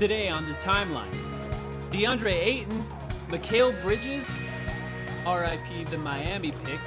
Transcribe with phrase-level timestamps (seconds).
[0.00, 1.14] Today on the timeline,
[1.90, 2.86] DeAndre Ayton,
[3.28, 4.26] Mikal Bridges,
[5.26, 6.80] RIP the Miami pick,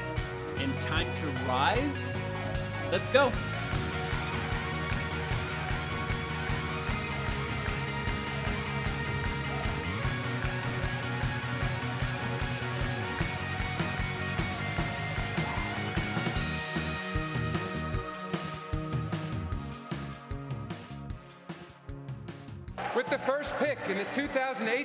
[0.58, 2.18] and time to rise.
[2.92, 3.32] Let's go.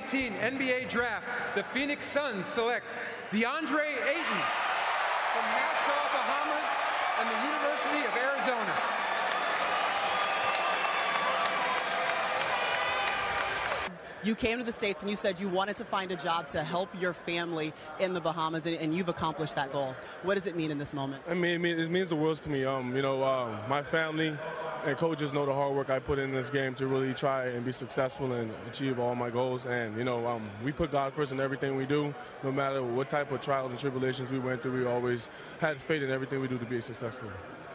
[0.09, 1.25] 2018 NBA Draft,
[1.55, 2.85] the Phoenix Suns select
[3.29, 4.41] DeAndre Ayton
[5.33, 6.65] from Nassau, Bahamas,
[7.19, 8.73] and the University of Arizona.
[14.23, 16.63] You came to the States and you said you wanted to find a job to
[16.63, 19.95] help your family in the Bahamas, and, and you've accomplished that goal.
[20.23, 21.21] What does it mean in this moment?
[21.29, 22.65] I mean, it means, the world to me.
[22.65, 24.35] Um, you know, uh, my family
[24.85, 27.65] and coaches know the hard work I put in this game to really try and
[27.65, 29.65] be successful and achieve all my goals.
[29.65, 32.13] And you know, um, we put God first in everything we do.
[32.43, 35.29] No matter what type of trials and tribulations we went through, we always
[35.59, 37.29] had faith in everything we do to be successful.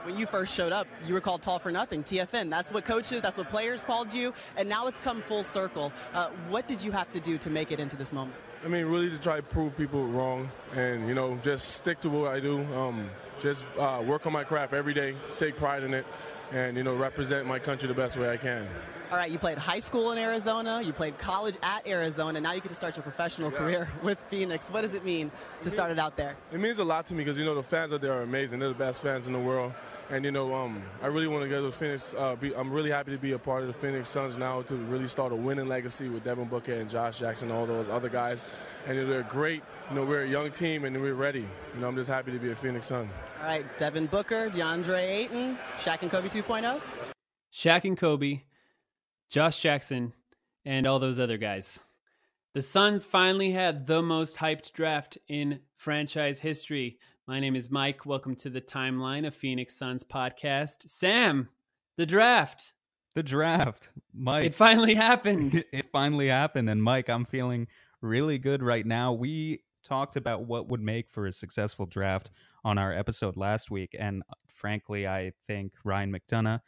[0.04, 2.50] When you first showed up, you were called Tall for Nothing, TFN.
[2.50, 5.92] That's what coaches, that's what players called you, and now it's come full circle.
[6.12, 8.36] Uh, what did you have to do to make it into this moment?
[8.62, 12.10] I mean, really to try to prove people wrong, and you know, just stick to
[12.10, 12.60] what I do.
[12.74, 13.08] Um,
[13.40, 16.06] just uh, work on my craft every day, take pride in it,
[16.52, 18.66] and you know, represent my country the best way I can.
[19.10, 22.60] All right, you played high school in Arizona, you played college at Arizona, now you
[22.60, 23.58] get to start your professional Yeah.
[23.58, 24.66] career with Phoenix.
[24.70, 25.30] What does it mean
[25.62, 26.36] to start it out there?
[26.52, 28.58] It means a lot to me because you know the fans out there are amazing.
[28.58, 29.72] They're the best fans in the world,
[30.10, 32.14] and you know um, I really want to go to Phoenix.
[32.16, 34.74] Uh, be, I'm really happy to be a part of the Phoenix Suns now to
[34.74, 38.08] really start a winning legacy with Devin Booker and Josh Jackson and all those other
[38.08, 38.44] guys.
[38.86, 39.62] And they're great.
[39.90, 41.46] You know we're a young team and we're ready.
[41.74, 43.08] You know I'm just happy to be a Phoenix Sun.
[43.40, 46.30] All right, Devin Booker, DeAndre Ayton, Shaq and Kobe oh?
[46.30, 46.80] 2.0.
[47.52, 48.42] Shaq and Kobe,
[49.30, 50.12] Josh Jackson,
[50.64, 51.80] and all those other guys.
[52.54, 56.98] The Suns finally had the most hyped draft in franchise history.
[57.26, 58.04] My name is Mike.
[58.04, 60.86] Welcome to the timeline of Phoenix Suns podcast.
[60.86, 61.48] Sam,
[61.96, 62.74] the draft.
[63.14, 64.44] The draft, Mike.
[64.44, 65.64] It finally happened.
[65.72, 67.66] it finally happened, and Mike, I'm feeling
[68.02, 69.14] really good right now.
[69.14, 72.30] We talked about what would make for a successful draft
[72.62, 76.60] on our episode last week, and uh, frankly, I think Ryan McDonough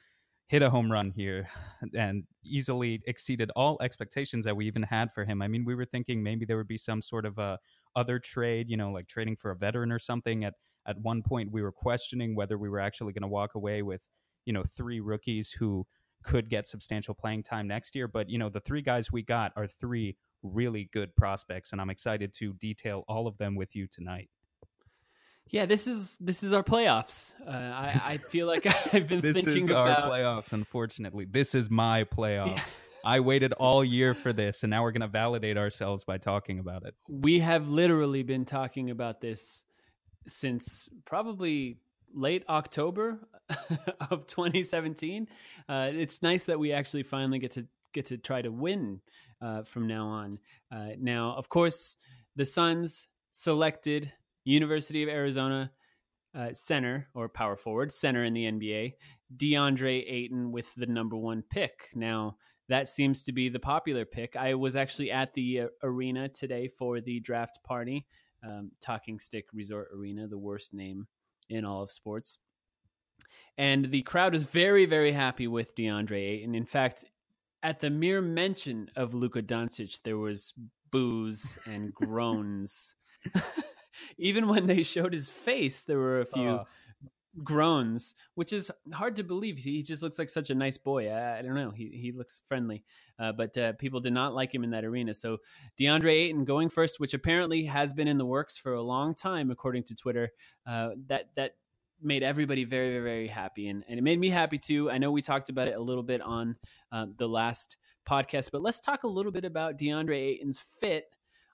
[0.49, 1.49] hit a home run here
[1.95, 5.43] and easily exceeded all expectations that we even had for him.
[5.43, 7.59] I mean, we were thinking maybe there would be some sort of a
[7.97, 10.45] other trade, you know, like trading for a veteran or something.
[10.45, 10.55] At
[10.87, 14.01] at one point, we were questioning whether we were actually going to walk away with,
[14.45, 15.85] you know, three rookies who
[16.23, 18.07] could get substantial playing time next year.
[18.07, 21.91] But you know, the three guys we got are three really good prospects, and I'm
[21.91, 24.29] excited to detail all of them with you tonight.
[25.49, 27.33] Yeah, this is this is our playoffs.
[27.47, 30.53] Uh, I, I feel like I've been this thinking is about our playoffs.
[30.53, 32.77] Unfortunately, this is my playoffs.
[33.07, 36.59] I waited all year for this, and now we're going to validate ourselves by talking
[36.59, 36.97] about it.
[37.09, 39.63] we have literally been talking about this
[40.27, 41.79] since probably
[42.13, 43.21] late October
[44.11, 45.29] of 2017.
[45.69, 49.01] Uh, it's nice that we actually finally get to get to try to win
[49.41, 50.39] uh, from now on.
[50.73, 51.97] Uh, now, of course,
[52.35, 54.13] the Suns selected
[54.45, 55.71] University of Arizona
[56.37, 58.95] uh, center or power forward center in the NBA,
[59.35, 61.91] DeAndre Ayton with the number one pick.
[61.95, 62.37] Now,
[62.69, 64.37] that seems to be the popular pick.
[64.37, 68.07] I was actually at the uh, arena today for the draft party,
[68.45, 71.07] um, Talking Stick Resort Arena, the worst name
[71.49, 72.39] in all of sports.
[73.57, 76.55] And the crowd is very, very happy with DeAndre Ayton.
[76.55, 77.05] In fact,
[77.63, 80.53] at the mere mention of Luka Doncic, there was
[80.91, 82.95] boos and groans.
[84.19, 86.61] Even when they showed his face, there were a few.
[87.43, 89.59] Groans, which is hard to believe.
[89.59, 91.09] He just looks like such a nice boy.
[91.09, 91.71] I, I don't know.
[91.71, 92.85] He he looks friendly,
[93.19, 95.15] uh, but uh, people did not like him in that arena.
[95.15, 95.39] So
[95.79, 99.51] DeAndre Ayton going first, which apparently has been in the works for a long time,
[99.51, 100.31] according to Twitter.
[100.67, 101.53] Uh, that that
[102.03, 103.69] made everybody very, very, very happy.
[103.69, 104.91] And, and it made me happy too.
[104.91, 106.57] I know we talked about it a little bit on
[106.93, 107.77] uh, the last
[108.09, 111.07] podcast, but let's talk a little bit about DeAndre Ayton's fit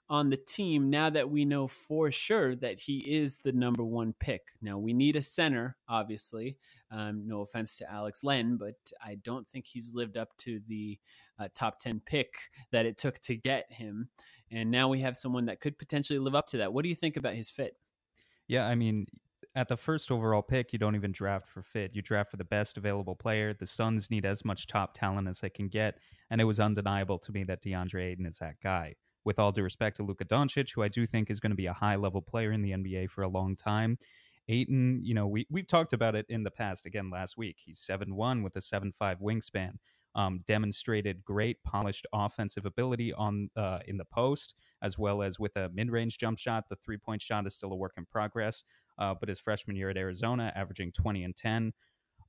[0.09, 4.13] on the team now that we know for sure that he is the number one
[4.19, 4.41] pick.
[4.61, 6.57] Now, we need a center, obviously.
[6.91, 10.99] Um, no offense to Alex Len, but I don't think he's lived up to the
[11.39, 12.35] uh, top 10 pick
[12.71, 14.09] that it took to get him.
[14.51, 16.73] And now we have someone that could potentially live up to that.
[16.73, 17.75] What do you think about his fit?
[18.47, 19.07] Yeah, I mean,
[19.55, 21.95] at the first overall pick, you don't even draft for fit.
[21.95, 23.53] You draft for the best available player.
[23.53, 27.19] The Suns need as much top talent as they can get, and it was undeniable
[27.19, 28.95] to me that DeAndre Ayton is that guy.
[29.25, 31.67] With all due respect to Luka Doncic, who I do think is going to be
[31.67, 33.97] a high level player in the NBA for a long time,
[34.49, 36.85] Ayton, you know, we we've talked about it in the past.
[36.85, 39.73] Again, last week, he's seven one with a seven five wingspan.
[40.15, 44.53] Um, demonstrated great polished offensive ability on uh, in the post
[44.83, 46.65] as well as with a mid range jump shot.
[46.69, 48.63] The three point shot is still a work in progress
[48.97, 51.73] uh, but his freshman year at Arizona, averaging 20 and 10.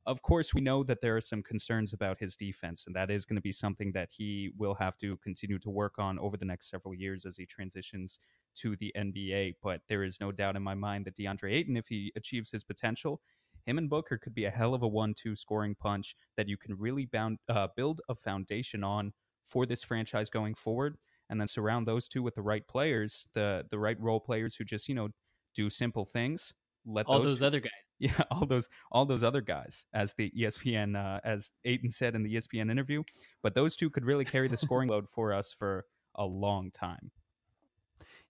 [0.07, 3.25] Of course, we know that there are some concerns about his defense, and that is
[3.25, 6.45] going to be something that he will have to continue to work on over the
[6.45, 8.19] next several years as he transitions
[8.57, 9.55] to the NBA.
[9.63, 12.65] But there is no doubt in my mind that DeAndre Ayton, if he achieves his
[12.65, 13.23] potential,
[13.65, 16.75] him and Booker could be a hell of a one-two scoring punch that you can
[16.77, 19.11] really bound, uh, build a foundation on
[19.43, 20.99] for this franchise going forward,
[21.31, 24.65] and then surround those two with the right players, the the right role players who
[24.65, 25.09] just you know
[25.55, 26.53] do simple things.
[26.85, 27.71] Let all those, those other guys.
[27.99, 32.23] Yeah, all those all those other guys, as the ESPN uh, as Ayton said in
[32.23, 33.03] the ESPN interview.
[33.43, 37.11] But those two could really carry the scoring load for us for a long time.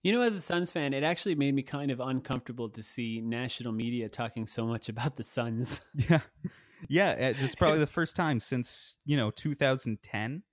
[0.03, 3.21] You know, as a Suns fan, it actually made me kind of uncomfortable to see
[3.21, 5.81] national media talking so much about the Suns.
[5.97, 6.19] Yeah,
[6.89, 10.43] yeah, it's probably the first time since you know 2010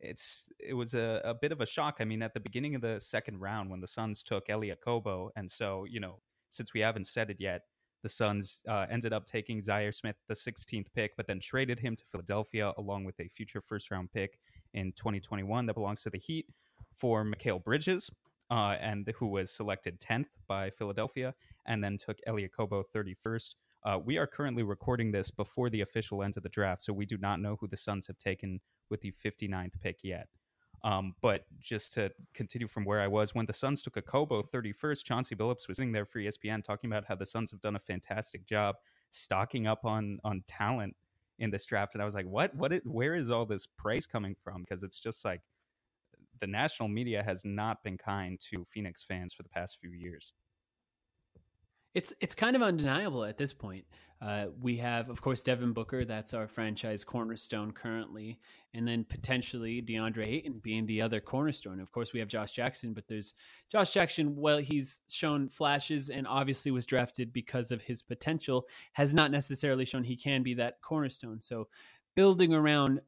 [0.00, 1.96] it's it was a, a bit of a shock.
[2.00, 5.30] I mean, at the beginning of the second round, when the Suns took Elie Okobo,
[5.36, 6.20] and so you know,
[6.50, 7.62] since we haven't said it yet,
[8.02, 11.96] the Suns uh, ended up taking Zaire Smith, the 16th pick, but then traded him
[11.96, 14.38] to Philadelphia along with a future first round pick
[14.74, 16.46] in 2021 that belongs to the Heat
[16.96, 18.10] for Mikal Bridges,
[18.50, 21.34] uh, and who was selected 10th by Philadelphia,
[21.66, 23.54] and then took Elie Okobo 31st.
[23.84, 27.06] Uh, we are currently recording this before the official end of the draft, so we
[27.06, 28.60] do not know who the Suns have taken
[28.90, 30.28] with the 59th pick yet.
[30.86, 35.02] Um, but just to continue from where I was, when the Suns took Okobo 31st,
[35.02, 37.80] Chauncey Billups was sitting there for ESPN talking about how the Suns have done a
[37.80, 38.76] fantastic job
[39.10, 40.94] stocking up on on talent
[41.40, 42.54] in this draft, and I was like, what?
[42.54, 42.72] What?
[42.86, 44.62] Where is all this praise coming from?
[44.62, 45.40] Because it's just like
[46.40, 50.34] the national media has not been kind to Phoenix fans for the past few years.
[51.96, 53.86] It's it's kind of undeniable at this point.
[54.20, 56.04] Uh, we have, of course, Devin Booker.
[56.04, 58.38] That's our franchise cornerstone currently,
[58.74, 61.80] and then potentially DeAndre Ayton being the other cornerstone.
[61.80, 63.32] Of course, we have Josh Jackson, but there's
[63.72, 64.36] Josh Jackson.
[64.36, 68.66] Well, he's shown flashes and obviously was drafted because of his potential.
[68.92, 71.40] Has not necessarily shown he can be that cornerstone.
[71.40, 71.68] So,
[72.14, 73.00] building around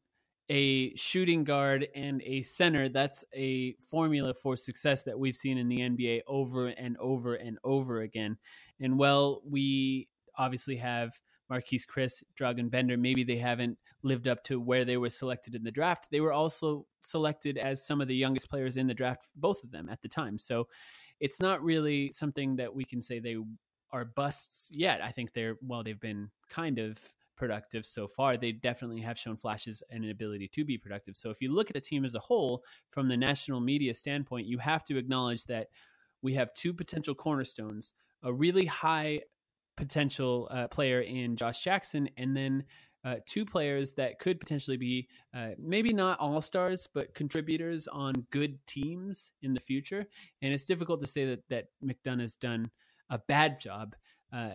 [0.50, 5.68] a shooting guard and a center, that's a formula for success that we've seen in
[5.68, 8.38] the NBA over and over and over again.
[8.80, 11.18] And well, we obviously have
[11.50, 12.96] Marquese Chriss, Dragan Bender.
[12.96, 16.08] Maybe they haven't lived up to where they were selected in the draft.
[16.10, 19.70] They were also selected as some of the youngest players in the draft, both of
[19.70, 20.38] them at the time.
[20.38, 20.68] So
[21.20, 23.36] it's not really something that we can say they
[23.90, 25.00] are busts yet.
[25.02, 26.98] I think they're, well, they've been kind of
[27.36, 28.36] productive so far.
[28.36, 31.16] They definitely have shown flashes and an ability to be productive.
[31.16, 34.46] So if you look at the team as a whole from the national media standpoint,
[34.46, 35.68] you have to acknowledge that
[36.20, 39.20] we have two potential cornerstones, a really high
[39.76, 42.64] potential uh, player in Josh Jackson, and then
[43.04, 48.12] uh, two players that could potentially be uh, maybe not all stars, but contributors on
[48.30, 50.06] good teams in the future.
[50.42, 52.70] And it's difficult to say that that McDonough's done
[53.08, 53.94] a bad job
[54.32, 54.50] uh,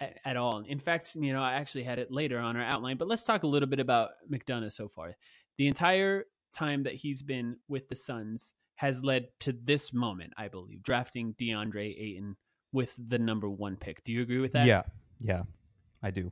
[0.00, 0.64] at, at, all.
[0.66, 3.44] In fact, you know, I actually had it later on our outline, but let's talk
[3.44, 5.16] a little bit about McDonough so far.
[5.56, 10.48] The entire time that he's been with the Suns has led to this moment, I
[10.48, 12.36] believe, drafting DeAndre Ayton
[12.74, 14.04] with the number one pick.
[14.04, 14.66] Do you agree with that?
[14.66, 14.82] Yeah,
[15.20, 15.44] yeah,
[16.02, 16.30] I do.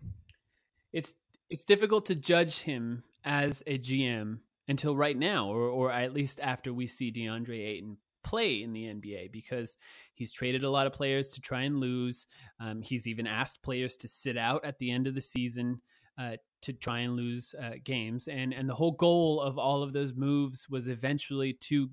[0.93, 1.15] It's
[1.49, 6.41] it's difficult to judge him as a GM until right now, or or at least
[6.41, 9.77] after we see DeAndre Ayton play in the NBA because
[10.15, 12.27] he's traded a lot of players to try and lose.
[12.61, 15.81] Um, he's even asked players to sit out at the end of the season
[16.19, 19.93] uh, to try and lose uh, games, and and the whole goal of all of
[19.93, 21.91] those moves was eventually to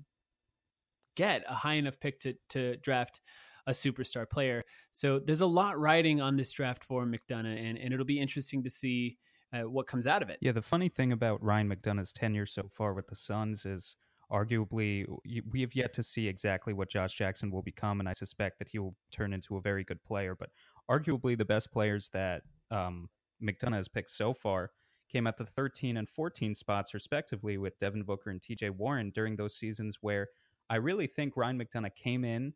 [1.16, 3.20] get a high enough pick to to draft
[3.70, 4.64] a superstar player.
[4.90, 8.62] So there's a lot riding on this draft for McDonough, and and it'll be interesting
[8.64, 9.18] to see.
[9.52, 10.38] Uh, what comes out of it?
[10.40, 13.96] Yeah, the funny thing about Ryan McDonough's tenure so far with the Suns is
[14.30, 15.04] arguably
[15.50, 18.68] we have yet to see exactly what Josh Jackson will become, and I suspect that
[18.68, 20.36] he will turn into a very good player.
[20.38, 20.50] But
[20.88, 23.08] arguably, the best players that um,
[23.42, 24.70] McDonough has picked so far
[25.10, 29.34] came at the 13 and 14 spots, respectively, with Devin Booker and TJ Warren during
[29.34, 30.28] those seasons where
[30.68, 32.54] I really think Ryan McDonough came in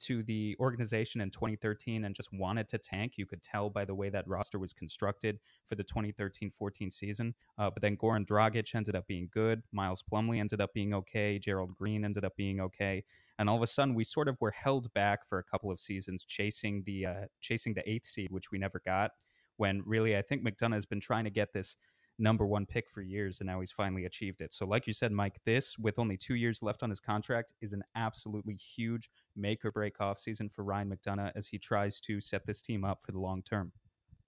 [0.00, 3.14] to the organization in 2013 and just wanted to tank.
[3.16, 5.38] You could tell by the way that roster was constructed
[5.68, 7.34] for the 2013 14 season.
[7.58, 9.62] Uh, but then Goran Dragic ended up being good.
[9.72, 11.38] Miles Plumlee ended up being okay.
[11.38, 13.04] Gerald Green ended up being okay.
[13.38, 15.78] And all of a sudden, we sort of were held back for a couple of
[15.78, 19.10] seasons, chasing the uh, chasing the eighth seed, which we never got.
[19.58, 21.76] When really, I think McDonough has been trying to get this
[22.18, 24.52] number one pick for years, and now he's finally achieved it.
[24.52, 27.72] So, like you said, Mike, this with only two years left on his contract is
[27.72, 32.20] an absolutely huge make or break off season for Ryan McDonough as he tries to
[32.20, 33.72] set this team up for the long term.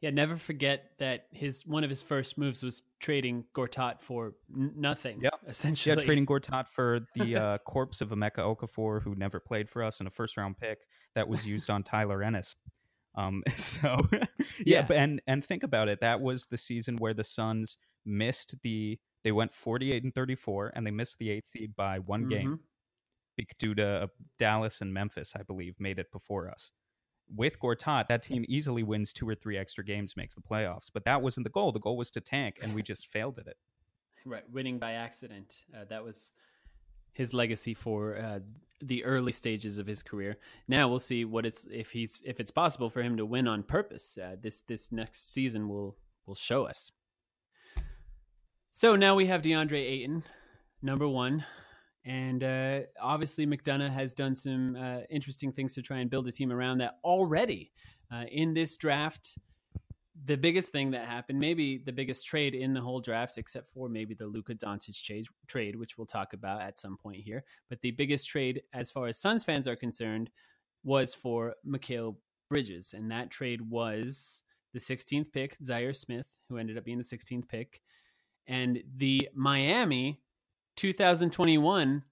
[0.00, 4.72] Yeah, never forget that his one of his first moves was trading Gortat for n-
[4.76, 5.20] nothing.
[5.20, 5.96] Yeah, essentially.
[5.96, 9.98] Yeah, trading Gortat for the uh, corpse of Emeka Okafor, who never played for us,
[9.98, 10.78] and a first round pick
[11.16, 12.54] that was used on Tyler Ennis.
[13.18, 14.24] Um, so yeah,
[14.64, 16.00] yeah, and and think about it.
[16.00, 20.86] That was the season where the Suns missed the they went 48 and 34 and
[20.86, 22.28] they missed the eighth seed by one mm-hmm.
[22.30, 22.60] game
[23.58, 24.06] due to uh,
[24.38, 26.72] Dallas and Memphis, I believe, made it before us.
[27.34, 30.88] With Gortat, that team easily wins two or three extra games, makes the playoffs.
[30.92, 31.72] But that wasn't the goal.
[31.72, 33.56] The goal was to tank, and we just failed at it.
[34.24, 35.62] Right, winning by accident.
[35.74, 36.30] Uh, that was
[37.18, 38.38] his legacy for uh,
[38.80, 40.36] the early stages of his career.
[40.68, 43.64] Now we'll see what it's if he's if it's possible for him to win on
[43.64, 44.16] purpose.
[44.16, 45.96] Uh, this this next season will
[46.26, 46.92] will show us.
[48.70, 50.22] So now we have DeAndre Ayton,
[50.80, 51.44] number one,
[52.04, 56.32] and uh, obviously McDonough has done some uh, interesting things to try and build a
[56.32, 57.72] team around that already
[58.12, 59.36] uh, in this draft
[60.24, 63.88] the biggest thing that happened, maybe the biggest trade in the whole draft, except for
[63.88, 67.44] maybe the Luka Doncic trade, trade, which we'll talk about at some point here.
[67.68, 70.30] But the biggest trade, as far as Suns fans are concerned,
[70.84, 72.16] was for Mikal
[72.50, 77.04] Bridges, and that trade was the 16th pick, Zaire Smith, who ended up being the
[77.04, 77.80] 16th pick,
[78.46, 80.20] and the Miami
[80.76, 82.04] 2021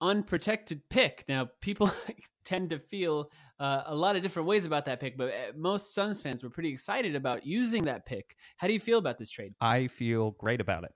[0.00, 1.24] unprotected pick.
[1.28, 1.90] Now, people
[2.44, 5.94] tend to feel uh, a lot of different ways about that pick, but uh, most
[5.94, 8.36] Suns fans were pretty excited about using that pick.
[8.56, 9.54] How do you feel about this trade?
[9.60, 10.92] I feel great about it.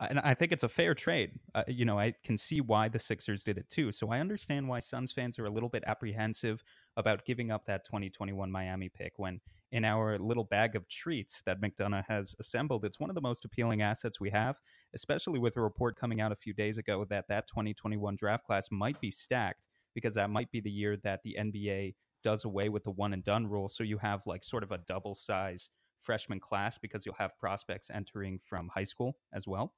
[0.00, 1.30] And I think it's a fair trade.
[1.54, 3.92] Uh, you know, I can see why the Sixers did it too.
[3.92, 6.64] So I understand why Suns fans are a little bit apprehensive
[6.96, 11.60] about giving up that 2021 Miami pick when in our little bag of treats that
[11.60, 14.56] McDonough has assembled, it's one of the most appealing assets we have,
[14.94, 18.68] especially with a report coming out a few days ago that that 2021 draft class
[18.70, 22.84] might be stacked because that might be the year that the NBA does away with
[22.84, 23.68] the one and done rule.
[23.68, 25.70] So you have like sort of a double size
[26.00, 29.74] freshman class because you'll have prospects entering from high school as well.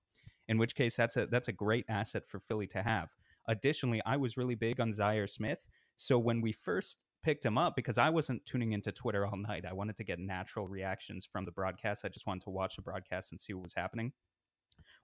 [0.48, 3.08] In which case, that's a that's a great asset for Philly to have.
[3.48, 5.66] Additionally, I was really big on Zaire Smith.
[5.96, 9.64] So when we first picked him up, because I wasn't tuning into Twitter all night,
[9.68, 12.04] I wanted to get natural reactions from the broadcast.
[12.04, 14.12] I just wanted to watch the broadcast and see what was happening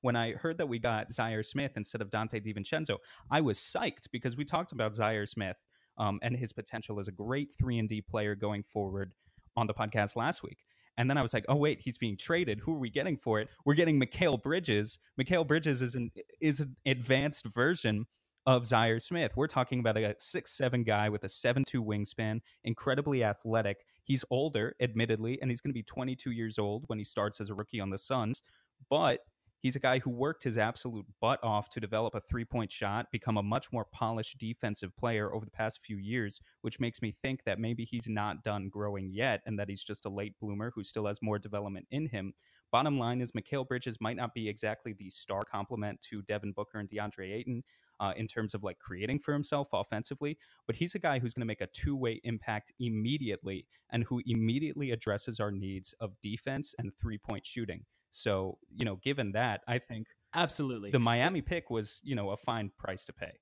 [0.03, 2.97] when I heard that we got Zaire Smith instead of Donte DiVincenzo,
[3.31, 5.57] I was psyched because we talked about Zaire Smith
[5.99, 9.13] um, and his potential as a great three and D player going forward
[9.57, 10.59] on the podcast last week.
[10.97, 12.61] And then I was like, oh wait, he's being traded.
[12.61, 13.49] Who are we getting for it?
[13.65, 14.99] We're getting Mikal Bridges.
[15.21, 18.07] Mikal Bridges is an is an advanced version
[18.47, 19.33] of Zaire Smith.
[19.37, 23.79] We're talking about a six seven guy with a seven two wingspan, incredibly athletic.
[24.05, 27.51] He's older, admittedly, and he's going to be 22 years old when he starts as
[27.51, 28.43] a rookie on the Suns.
[28.89, 29.21] But
[29.61, 33.07] He's a guy who worked his absolute butt off to develop a three point shot,
[33.13, 37.13] become a much more polished defensive player over the past few years, which makes me
[37.23, 40.73] think that maybe he's not done growing yet and that he's just a late bloomer
[40.75, 42.33] who still has more development in him.
[42.73, 46.79] Bottom line is, Mikal Bridges might not be exactly the star complement to Devin Booker
[46.79, 47.63] and DeAndre Ayton.
[48.01, 51.43] uh, in terms of like creating for himself offensively, but he's a guy who's going
[51.43, 56.75] to make a two way impact immediately and who immediately addresses our needs of defense
[56.79, 57.85] and three point shooting.
[58.11, 62.37] So, you know, given that, I think absolutely the Miami pick was, you know, a
[62.37, 63.33] fine price to pay.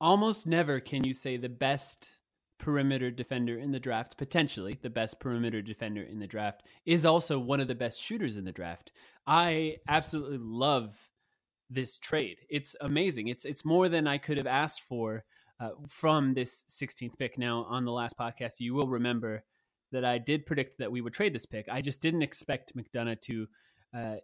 [0.00, 2.12] Almost never can you say the best
[2.58, 7.38] perimeter defender in the draft, potentially the best perimeter defender in the draft, is also
[7.38, 8.92] one of the best shooters in the draft.
[9.26, 11.10] I absolutely love
[11.68, 12.38] this trade.
[12.48, 13.28] It's amazing.
[13.28, 15.24] It's it's more than I could have asked for
[15.58, 17.38] uh, from this 16th pick.
[17.38, 19.44] Now, on the last podcast, you will remember
[19.96, 21.66] that I did predict that we would trade this pick.
[21.70, 23.46] I just didn't expect McDonough to
[23.96, 24.16] uh,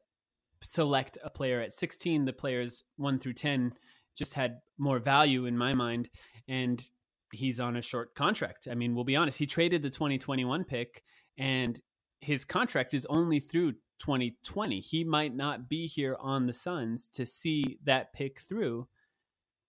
[0.62, 2.26] select a player at 16.
[2.26, 3.72] The players 1 through 10
[4.14, 6.10] just had more value in my mind.
[6.46, 6.86] And
[7.32, 8.68] he's on a short contract.
[8.70, 11.02] I mean, we'll be honest, he traded the 2021 pick
[11.38, 11.80] and
[12.20, 14.80] his contract is only through 2020.
[14.80, 18.86] He might not be here on the Suns to see that pick through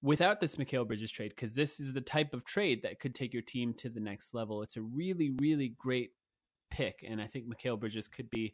[0.03, 3.33] without this Mikal Bridges trade because this is the type of trade that could take
[3.33, 4.61] your team to the next level.
[4.61, 6.11] It's a really, really great
[6.69, 7.03] pick.
[7.07, 8.53] And I think Mikal Bridges could be.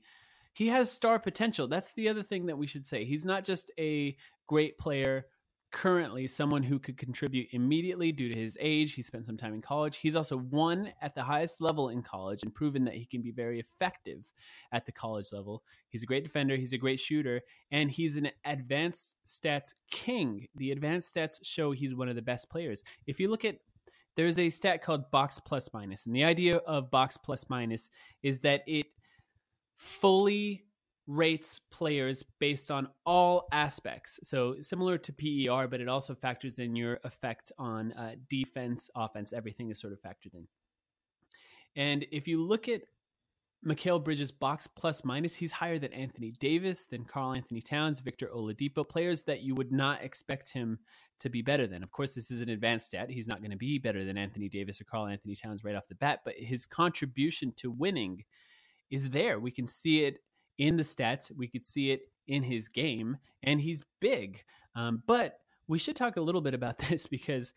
[0.54, 1.68] He has star potential.
[1.68, 3.04] That's the other thing that we should say.
[3.04, 4.16] He's not just a
[4.48, 5.26] great player
[5.72, 8.94] currently someone who could contribute immediately due to his age.
[8.94, 9.98] He spent some time in college.
[9.98, 13.32] He's also won at the highest level in college and proven that he can be
[13.32, 14.32] very effective
[14.72, 15.64] at the college level.
[15.90, 20.48] He's a great defender, he's a great shooter, and he's an advanced stats king.
[20.56, 22.84] The advanced stats show he's one of the best players.
[23.06, 23.58] If you look at
[24.16, 27.90] there's a stat called box plus minus, and the idea of box plus minus
[28.22, 28.88] is that it
[29.78, 30.66] fully
[31.10, 34.20] rates players based on all aspects.
[34.24, 39.34] So similar to PER, but it also factors in your effect on uh, defense, offense.
[39.34, 40.48] Everything is sort of factored in.
[41.76, 42.84] And if you look at
[43.66, 48.88] Mikal Bridges' box plus minus, he's higher than Anthony Davis, than Karl-Anthony Towns, Victor Oladipo,
[48.88, 50.78] players that you would not expect him
[51.20, 51.82] to be better than.
[51.82, 53.10] Of course, this is an advanced stat.
[53.10, 55.96] He's not going to be better than Anthony Davis or Karl-Anthony Towns right off the
[55.96, 58.24] bat, but his contribution to winning
[58.92, 59.40] is there.
[59.40, 60.20] We can see it
[60.60, 61.36] in the stats.
[61.36, 64.44] We could see it in his game, and he's big.
[64.76, 67.54] Um, but we should talk a little bit about this because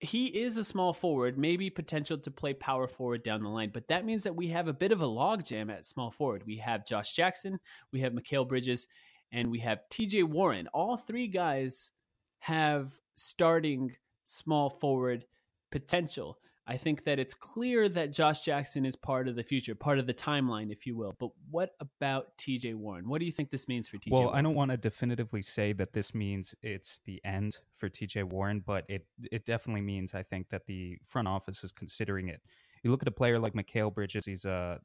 [0.00, 3.86] he is a small forward, maybe potential to play power forward down the line, but
[3.86, 6.42] that means that we have a bit of a logjam at small forward.
[6.44, 7.60] We have Josh Jackson,
[7.92, 8.88] we have Mikal Bridges,
[9.30, 10.66] and we have TJ Warren.
[10.74, 11.92] All three guys
[12.40, 13.92] have starting
[14.24, 15.24] small forward
[15.70, 16.38] potential.
[16.66, 20.06] I think that it's clear that Josh Jackson is part of the future, part of
[20.06, 21.12] the timeline, if you will.
[21.18, 23.08] But what about TJ Warren?
[23.08, 24.38] What do you think this means for TJ well, Warren?
[24.38, 28.62] I don't want to definitively say that this means it's the end for TJ Warren,
[28.64, 32.40] but it it definitely means I think that the front office is considering it.
[32.84, 34.78] You look at a player like Mikal Bridges, he's a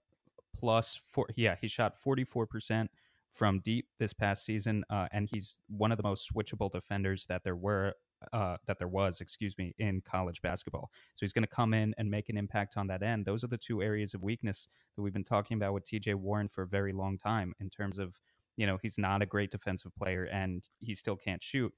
[0.56, 2.88] plus four yeah, he shot 44%
[3.36, 7.44] from deep this past season, uh, and he's one of the most switchable defenders that
[7.44, 7.94] there were
[8.34, 10.90] uh, that there was, excuse me, in college basketball.
[11.14, 13.26] So he's going to come in and make an impact on that end.
[13.26, 16.48] Those are the two areas of weakness that we've been talking about with TJ Warren
[16.48, 18.20] for a very long time in terms of,
[18.56, 21.74] you know, he's not a great defensive player and he still can't shoot.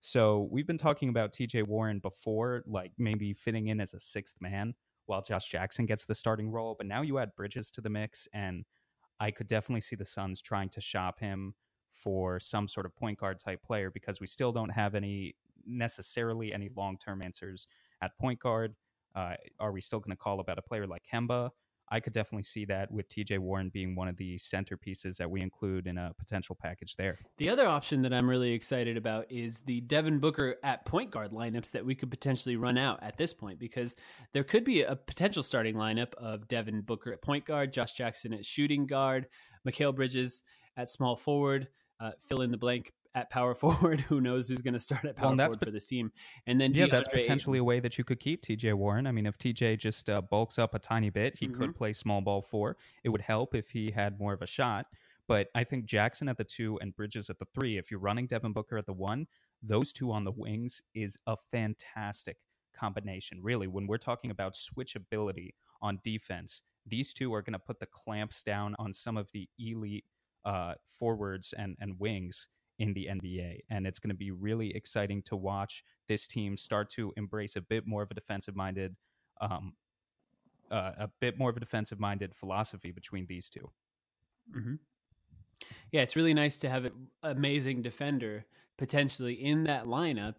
[0.00, 4.36] So we've been talking about TJ Warren before, like maybe fitting in as a sixth
[4.40, 4.74] man
[5.06, 6.74] while Josh Jackson gets the starting role.
[6.76, 8.64] But now you add Bridges to the mix, and
[9.20, 11.54] I could definitely see the Suns trying to shop him
[11.90, 15.34] for some sort of point guard type player because we still don't have any
[15.66, 17.66] necessarily any long term answers
[18.02, 18.74] at point guard.
[19.14, 21.50] Uh, are we still going to call about a player like Kemba?
[21.90, 25.42] I could definitely see that with TJ Warren being one of the centerpieces that we
[25.42, 27.18] include in a potential package there.
[27.38, 31.30] The other option that I'm really excited about is the Devin Booker at point guard
[31.30, 33.94] lineups that we could potentially run out at this point because
[34.32, 38.32] there could be a potential starting lineup of Devin Booker at point guard, Josh Jackson
[38.32, 39.26] at shooting guard,
[39.66, 40.42] Mikal Bridges
[40.76, 41.68] at small forward,
[42.00, 44.00] uh, fill in the blank at power forward.
[44.02, 46.12] Who knows who's going to start at power well, forward for the team?
[46.46, 49.06] And then yeah, DeAndre that's potentially a way that you could keep TJ Warren.
[49.06, 51.60] I mean, if TJ just uh, bulks up a tiny bit, he mm-hmm.
[51.60, 52.76] could play small ball four.
[53.02, 54.86] It would help if he had more of a shot.
[55.26, 57.78] But I think Jackson at the two and Bridges at the three.
[57.78, 59.26] If you're running Devin Booker at the one,
[59.62, 62.36] those two on the wings is a fantastic
[62.76, 63.40] combination.
[63.42, 67.86] Really, when we're talking about switchability on defense, these two are going to put the
[67.86, 70.04] clamps down on some of the elite
[70.44, 72.48] uh, forwards and, and wings
[72.78, 73.60] in the NBA.
[73.70, 77.60] And it's going to be really exciting to watch this team start to embrace a
[77.60, 78.94] bit more of a defensive minded,
[79.40, 79.74] um,
[80.70, 83.70] uh, a bit more of a defensive minded philosophy between these 2
[84.56, 84.74] mm-hmm.
[85.92, 88.44] Yeah, it's really nice to have an amazing defender
[88.76, 90.34] potentially in that lineup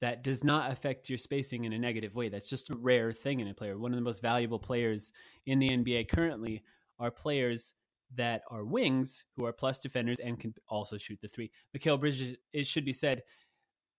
[0.00, 2.28] that does not affect your spacing in a negative way.
[2.28, 3.76] That's just a rare thing in a player.
[3.78, 5.12] One of the most valuable players
[5.46, 6.62] in the NBA currently
[6.98, 7.74] are players
[8.16, 11.50] that are wings who are plus defenders and can also shoot the three.
[11.76, 13.22] Mikal Bridges, it should be said,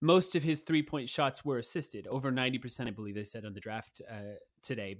[0.00, 3.54] most of his three point shots were assisted, over 90%, I believe they said on
[3.54, 4.96] the draft uh, today.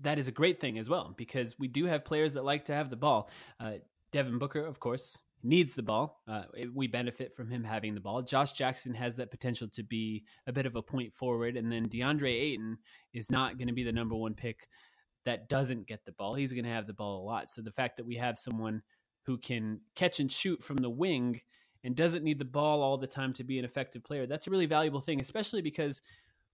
[0.00, 2.74] That is a great thing as well because we do have players that like to
[2.74, 3.30] have the ball.
[3.58, 3.74] Uh,
[4.12, 6.22] Devin Booker, of course, needs the ball.
[6.28, 6.42] Uh,
[6.74, 8.22] we benefit from him having the ball.
[8.22, 11.88] Josh Jackson has that potential to be a bit of a point forward, and then
[11.88, 12.78] DeAndre Ayton
[13.12, 14.68] is not going to be the number one pick
[15.28, 16.34] that doesn't get the ball.
[16.34, 17.50] He's going to have the ball a lot.
[17.50, 18.82] So the fact that we have someone
[19.24, 21.42] who can catch and shoot from the wing
[21.84, 24.50] and doesn't need the ball all the time to be an effective player, that's a
[24.50, 26.00] really valuable thing, especially because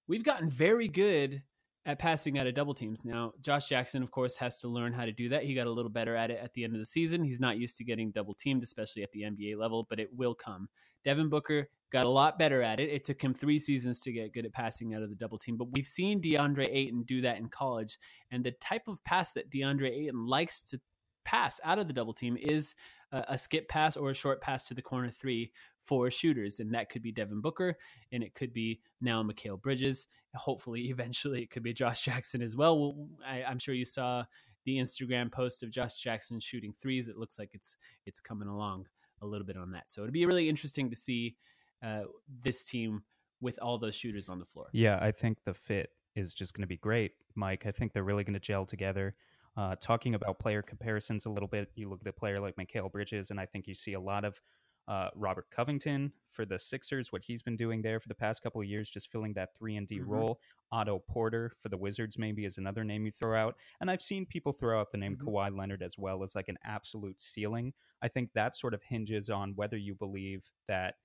[0.08, 1.42] we've gotten very good
[1.86, 3.04] at passing out of double teams.
[3.04, 5.44] Now, Josh Jackson, of course, has to learn how to do that.
[5.44, 7.22] He got a little better at it at the end of the season.
[7.22, 10.34] He's not used to getting double teamed, especially at the NBA level, but it will
[10.34, 10.68] come.
[11.04, 12.90] Devin Booker got a lot better at it.
[12.90, 15.56] It took him three seasons to get good at passing out of the double team,
[15.56, 17.98] but we've seen DeAndre Ayton do that in college.
[18.32, 20.80] And the type of pass that DeAndre Ayton likes to
[21.24, 22.74] pass out of the double team is
[23.12, 25.52] a, a skip pass or a short pass to the corner three
[25.84, 26.58] for shooters.
[26.58, 27.76] And that could be Devin Booker
[28.10, 30.08] and it could be now Mikal Bridges.
[30.34, 32.76] Hopefully, eventually, it could be Josh Jackson as well.
[32.76, 34.24] well I, I'm sure you saw
[34.64, 37.06] the Instagram post of Josh Jackson shooting threes.
[37.06, 38.86] It looks like it's it's coming along
[39.22, 39.88] a little bit on that.
[39.90, 41.36] So it'd be really interesting to see
[41.84, 42.04] uh,
[42.42, 43.02] this team
[43.40, 44.68] with all those shooters on the floor.
[44.72, 47.66] Yeah, I think the fit is just going to be great, Mike.
[47.66, 49.14] I think they're really going to gel together.
[49.56, 52.90] Uh, talking about player comparisons a little bit, you look at a player like Mikal
[52.90, 54.40] Bridges, and I think you see a lot of
[54.88, 58.60] uh, Robert Covington for the Sixers, what he's been doing there for the past couple
[58.60, 60.10] of years, just filling that three and D mm-hmm.
[60.10, 60.40] role.
[60.72, 63.56] Otto Porter for the Wizards, maybe is another name you throw out.
[63.80, 65.28] And I've seen people throw out the name mm-hmm.
[65.28, 67.72] Kawhi Leonard as well as like an absolute ceiling.
[68.02, 70.96] I think that sort of hinges on whether you believe that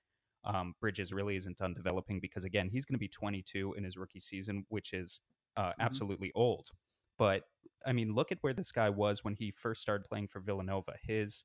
[0.44, 3.96] um, Bridges really isn't done developing because again, he's going to be 22 in his
[3.96, 5.20] rookie season, which is
[5.56, 5.80] uh, mm-hmm.
[5.80, 6.70] absolutely old.
[7.18, 7.42] But
[7.86, 10.94] I mean, look at where this guy was when he first started playing for Villanova.
[11.02, 11.44] His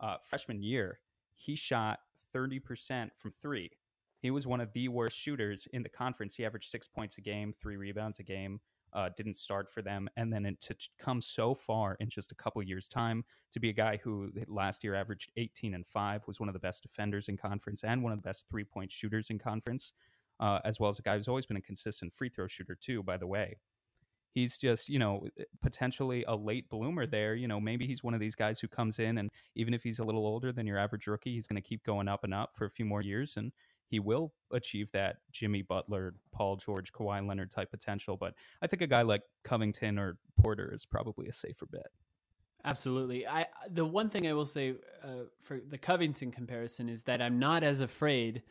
[0.00, 1.00] uh, freshman year,
[1.34, 2.00] he shot
[2.34, 3.70] 30% from three.
[4.20, 6.34] He was one of the worst shooters in the conference.
[6.34, 8.60] He averaged six points a game, three rebounds a game,
[8.94, 10.08] uh, didn't start for them.
[10.16, 13.72] And then to come so far in just a couple years' time to be a
[13.72, 17.36] guy who last year averaged 18 and 5, was one of the best defenders in
[17.36, 19.92] conference and one of the best three point shooters in conference,
[20.40, 23.02] uh, as well as a guy who's always been a consistent free throw shooter, too,
[23.02, 23.56] by the way
[24.34, 25.26] he's just you know
[25.62, 28.98] potentially a late bloomer there you know maybe he's one of these guys who comes
[28.98, 31.66] in and even if he's a little older than your average rookie he's going to
[31.66, 33.52] keep going up and up for a few more years and
[33.94, 38.16] he will achieve that Jimmy Butler, Paul George, Kawhi Leonard type potential.
[38.16, 41.86] But I think a guy like Covington or Porter is probably a safer bet.
[42.64, 43.24] Absolutely.
[43.24, 47.38] I the one thing I will say uh, for the Covington comparison is that I'm
[47.38, 48.42] not as afraid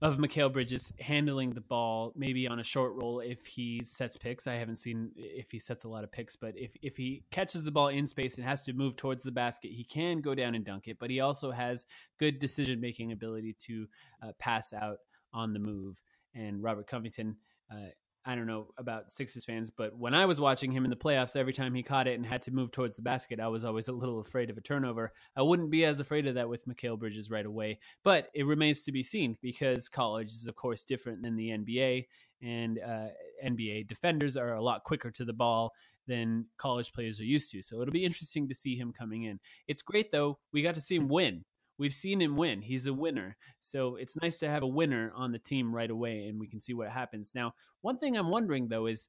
[0.00, 4.46] of Mikal Bridges handling the ball, maybe on a short roll if he sets picks.
[4.46, 7.64] I haven't seen if he sets a lot of picks, but if, if he catches
[7.64, 10.54] the ball in space and has to move towards the basket, he can go down
[10.54, 10.98] and dunk it.
[11.00, 11.84] But he also has
[12.18, 13.86] good decision making ability to
[14.22, 14.98] uh, pass out
[15.32, 16.00] on the move.
[16.32, 17.36] And Robert Covington
[17.70, 17.90] uh,
[18.24, 21.36] I don't know about Sixers fans, but when I was watching him in the playoffs,
[21.36, 23.88] every time he caught it and had to move towards the basket, I was always
[23.88, 25.12] a little afraid of a turnover.
[25.36, 28.82] I wouldn't be as afraid of that with Mikal Bridges right away, but it remains
[28.84, 32.06] to be seen because college is, of course, different than the NBA,
[32.42, 33.08] and uh,
[33.44, 35.72] NBA defenders are a lot quicker to the ball
[36.06, 37.62] than college players are used to.
[37.62, 39.38] So it'll be interesting to see him coming in.
[39.68, 40.38] It's great, though.
[40.52, 41.44] We got to see him win
[41.78, 42.62] we've seen him win.
[42.62, 43.36] He's a winner.
[43.58, 46.60] So it's nice to have a winner on the team right away and we can
[46.60, 47.32] see what happens.
[47.34, 49.08] Now, one thing I'm wondering though is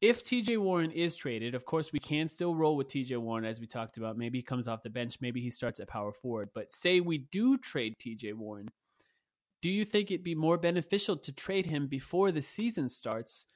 [0.00, 3.60] if TJ Warren is traded, of course we can still roll with TJ Warren as
[3.60, 4.18] we talked about.
[4.18, 6.50] Maybe he comes off the bench, maybe he starts at power forward.
[6.54, 8.68] But say we do trade TJ Warren,
[9.62, 13.46] do you think it'd be more beneficial to trade him before the season starts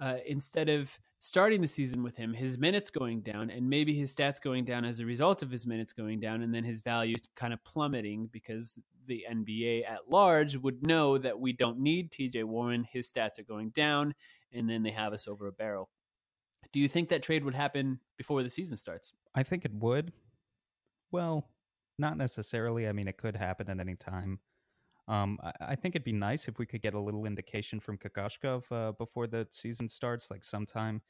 [0.00, 4.14] uh, instead of starting the season with him, his minutes going down, and maybe his
[4.14, 7.16] stats going down as a result of his minutes going down, and then his value
[7.34, 12.44] kind of plummeting because the NBA at large would know that we don't need TJ
[12.44, 12.86] Warren.
[12.88, 14.14] His stats are going down,
[14.52, 15.90] and then they have us over a barrel.
[16.72, 19.12] Do you think that trade would happen before the season starts?
[19.34, 20.12] I think it would.
[21.10, 21.48] Well,
[21.98, 22.86] not necessarily.
[22.86, 24.38] I mean, it could happen at any time.
[25.08, 28.64] Um, I, think it'd be nice if we could get a little indication from Kokoskov
[28.72, 31.00] uh, before the season starts, like sometime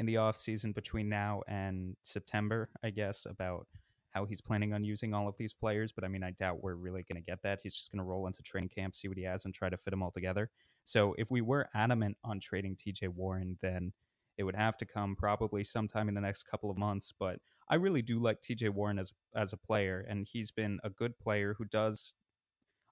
[0.00, 3.66] in the off season between now and September, I guess, about
[4.08, 5.92] how he's planning on using all of these players.
[5.92, 7.60] But I mean, I doubt we're really going to get that.
[7.62, 9.76] He's just going to roll into training camp, see what he has, and try to
[9.76, 10.50] fit them all together.
[10.84, 13.92] So if we were adamant on trading TJ Warren, then
[14.38, 17.12] it would have to come probably sometime in the next couple of months.
[17.16, 20.88] But I really do like TJ Warren as as a player, and he's been a
[20.88, 22.14] good player who does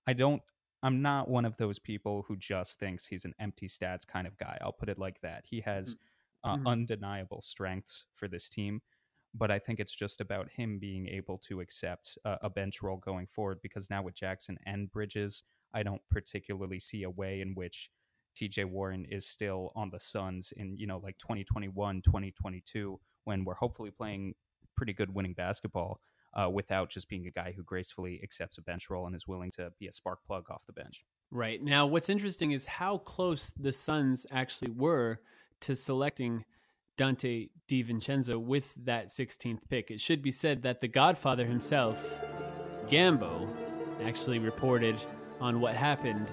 [0.06, 0.42] I don't
[0.82, 4.36] I'm not one of those people who just thinks he's an empty stats kind of
[4.36, 4.58] guy.
[4.60, 5.44] I'll put it like that.
[5.48, 5.94] He has hmm.
[6.44, 6.66] Uh, mm-hmm.
[6.66, 8.80] undeniable strengths for this team.
[9.34, 12.96] but I think it's just about him being able to accept a, a bench role
[12.96, 17.54] going forward because now with Jackson and Bridges, I don't particularly see a way in
[17.54, 17.90] which
[18.36, 23.54] TJ Warren is still on the Suns in, you know, like 2021, 2022, when we're
[23.54, 24.34] hopefully playing
[24.76, 26.00] pretty good winning basketball
[26.34, 29.50] uh, without just being a guy who gracefully accepts a bench role and is willing
[29.50, 31.04] to be a spark plug off the bench.
[31.30, 31.62] Right.
[31.62, 35.20] Now, what's interesting is how close the Suns actually were
[35.60, 36.44] to selecting
[36.96, 39.90] Donte DiVincenzo with that 16th pick.
[39.90, 42.22] It should be said that the Godfather himself,
[42.88, 43.48] Gambo,
[44.02, 44.96] actually reported
[45.40, 46.28] on what happened.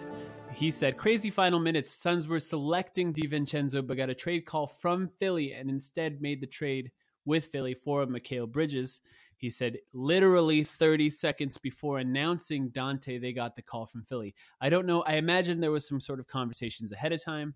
[0.53, 1.91] He said, Crazy final minutes.
[1.91, 6.47] Suns were selecting DiVincenzo, but got a trade call from Philly and instead made the
[6.47, 6.91] trade
[7.25, 9.01] with Philly for Mikal Bridges.
[9.37, 14.33] He said, literally 30 seconds before announcing Donte, they got the call from Philly.
[14.61, 15.01] I don't know.
[15.01, 17.55] I imagine there was some sort of conversations ahead of time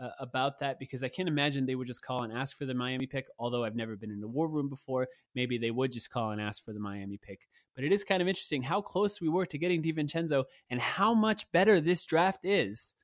[0.00, 2.74] uh, about that because I can't imagine they would just call and ask for the
[2.74, 3.28] Miami pick.
[3.38, 6.40] Although I've never been in the war room before, maybe they would just call and
[6.40, 7.46] ask for the Miami pick.
[7.74, 11.14] But it is kind of interesting how close we were to getting DiVincenzo and how
[11.14, 12.94] much better this draft is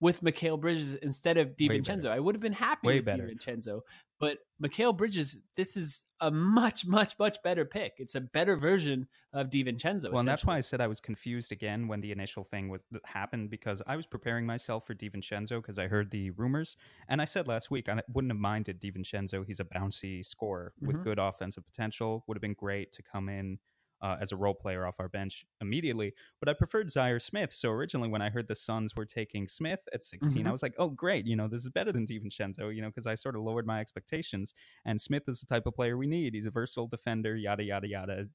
[0.00, 2.06] with Mikal Bridges instead of DiVincenzo.
[2.06, 3.28] I would have been happy Way with better.
[3.28, 3.82] DiVincenzo,
[4.22, 7.94] but Mikal Bridges, this is a much, much, much better pick.
[7.98, 10.12] It's a better version of DiVincenzo.
[10.12, 12.82] Well, and that's why I said I was confused again when the initial thing was
[13.04, 16.76] happened because I was preparing myself for DiVincenzo because I heard the rumors,
[17.08, 19.44] and I said last week I wouldn't have minded DiVincenzo.
[19.44, 21.02] He's a bouncy scorer with Mhm.
[21.02, 22.22] good offensive potential.
[22.28, 23.58] Would have been great to come in
[24.02, 26.12] uh, as a role player off our bench immediately.
[26.40, 27.52] But I preferred Zaire Smith.
[27.52, 30.52] So originally, when I heard the Suns were taking Smith at 16, I Mhm.
[30.52, 33.14] was like, oh great, you know this is better than DiVincenzo, you know, because I
[33.14, 34.54] sort of lowered my expectations.
[34.84, 36.34] And Smith is the type of player we need.
[36.34, 38.26] He's a versatile defender, yada yada yada.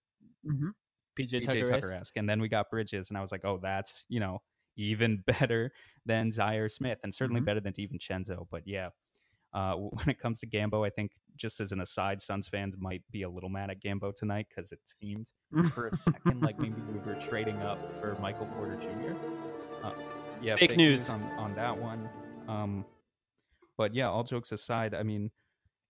[0.43, 0.73] Mhm.
[1.15, 1.91] PJ PJ Tucker.
[1.91, 2.15] Esque.
[2.17, 4.39] And then we got Bridges, and I was like, oh, that's you know
[4.75, 5.73] even better
[6.05, 7.45] than Zaire Smith, and certainly Mhm.
[7.45, 8.47] better than DiVincenzo.
[8.49, 8.89] But yeah,
[9.57, 13.01] uh, when it comes to Gambo, I think just as an aside, Suns fans might
[13.11, 15.31] be a little mad at Gambo tonight because it seemed
[15.73, 19.17] for a second like maybe we were trading up for Michael Porter Jr.
[19.83, 19.91] Uh,
[20.41, 21.09] yeah, Fake news.
[21.09, 22.07] on on that one.
[22.47, 22.85] Um,
[23.77, 25.31] but yeah, all jokes aside, I mean,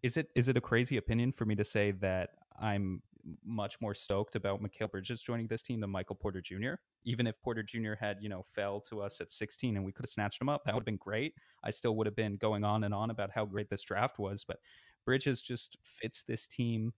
[0.02, 3.02] is it is it a crazy opinion for me to say that I'm
[3.44, 6.76] much more stoked about Mikal Bridges joining this team than Michael Porter Jr.
[7.04, 7.94] Even if Porter Jr.
[8.00, 10.64] had, you know, fell to us at 16 and we could have snatched him up,
[10.66, 11.34] that would have been great.
[11.64, 14.44] I still would have been going on and on about how great this draft was,
[14.44, 14.60] but
[15.06, 16.94] Bridges just fits this team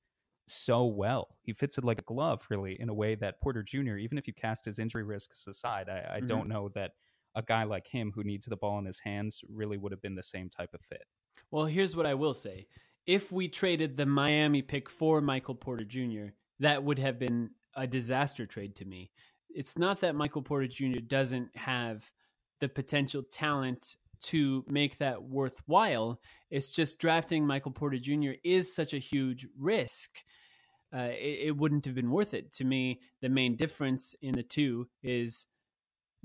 [0.48, 1.38] so well.
[1.44, 4.28] He fits it like a glove, really, in a way that Porter Jr., even if
[4.28, 6.28] you cast his injury risks aside, I, I Mhm.
[6.28, 6.94] don't know that
[7.36, 10.16] a guy like him who needs the ball in his hands really would have been
[10.16, 11.04] the same type of fit.
[11.52, 12.68] Well, here's what I will say.
[13.06, 17.88] If we traded the Miami pick for Michael Porter Jr., that would have been a
[17.88, 19.12] disaster trade to me.
[19.50, 21.00] It's not that Michael Porter Jr.
[21.00, 22.12] doesn't have
[22.60, 26.20] the potential talent to make that worthwhile.
[26.50, 28.32] It's just drafting Michael Porter Jr.
[28.44, 30.20] is such a huge risk.
[30.94, 32.52] Uh, it, it wouldn't have been worth it.
[32.54, 35.46] To me, the main difference in the two is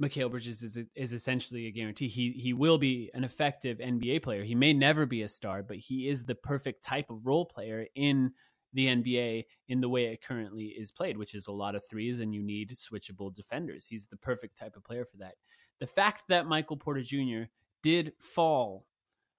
[0.00, 2.08] Mikal Bridges is is essentially a guarantee.
[2.08, 4.42] He he will be an effective NBA player.
[4.42, 7.86] He may never be a star, but he is the perfect type of role player
[7.94, 8.32] in
[8.72, 12.18] the NBA in the way it currently is played, which is a lot of threes
[12.18, 13.86] and you need switchable defenders.
[13.86, 15.34] He's the perfect type of player for that.
[15.78, 17.44] The fact that Michael Porter Jr.
[17.82, 18.86] did fall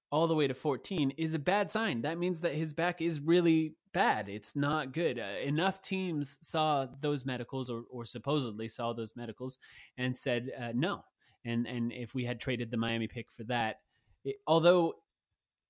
[0.10, 2.04] all the way to 14 is a bad sign.
[2.04, 4.28] That means that his back is really bad.
[4.28, 5.18] It's not good.
[5.18, 9.58] Uh, enough teams saw those medicals, or, or supposedly saw those medicals,
[9.98, 11.04] and said uh, no.
[11.46, 13.78] And and if we had traded the Miami pick for that,
[14.26, 14.96] it, although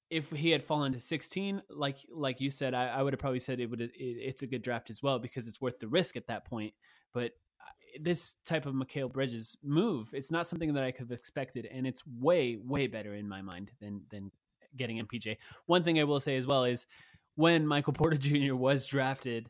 [0.09, 3.39] if he had fallen to 16, like like you said, I, I would have probably
[3.39, 3.81] said it would.
[3.81, 6.73] It, it's a good draft as well because it's worth the risk at that point.
[7.13, 11.17] But uh, this type of Mikal Bridges move, it's not something that I could have
[11.17, 14.31] expected, and it's way way better in my mind than than
[14.75, 15.38] getting MPJ.
[15.67, 16.88] One thing I will say as well is
[17.36, 18.56] when Michael Porter Jr.
[18.56, 19.50] was drafted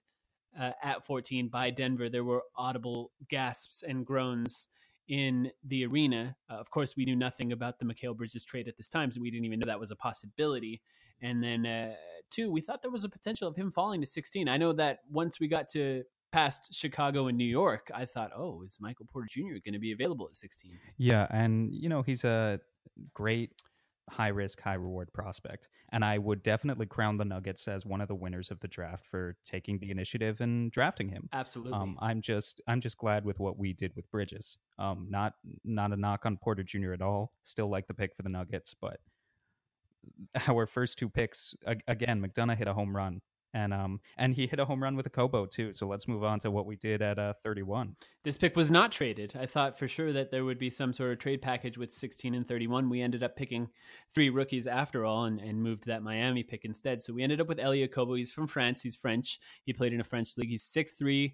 [0.59, 4.67] uh, at 14 by Denver, there were audible gasps and groans
[5.07, 6.35] in the arena.
[6.49, 9.21] Uh, of course, we knew nothing about the Mikal Bridges trade at this time, so
[9.21, 10.81] we didn't even know that was a possibility.
[11.21, 11.93] And then, uh,
[12.29, 14.49] two, we thought there was a potential of him falling to 16.
[14.49, 18.63] I know that once we got to past Chicago and New York, I thought, oh,
[18.65, 19.59] is Michael Porter Jr.
[19.63, 20.77] going to be available at 16?
[20.97, 22.59] Yeah, and you know he's a
[23.13, 23.51] great
[24.09, 28.07] high risk, high reward prospect, and I would definitely crown the Nuggets as one of
[28.07, 31.29] the winners of the draft for taking the initiative and drafting him.
[31.33, 31.73] Absolutely.
[31.73, 34.57] Um, I'm just I'm just glad with what we did with Bridges.
[34.77, 36.93] Um, not not a knock on Porter Jr.
[36.93, 37.33] at all.
[37.43, 38.99] Still like the pick for the Nuggets, but
[40.47, 41.55] our first two picks
[41.87, 43.21] again, McDonough hit a home run,
[43.55, 45.73] and um and he hit a home run with Okobo too.
[45.73, 47.95] So let's move on to what we did at uh 31.
[48.23, 49.33] This pick was not traded.
[49.39, 52.35] I thought for sure that there would be some sort of trade package with 16
[52.35, 52.89] and 31.
[52.89, 53.69] We ended up picking
[54.13, 57.01] three rookies after all and, and moved that Miami pick instead.
[57.01, 58.17] So we ended up with Elie Okobo.
[58.17, 58.81] He's from France.
[58.81, 59.39] He's French.
[59.63, 60.49] He played in a French league.
[60.49, 61.33] He's 6'3",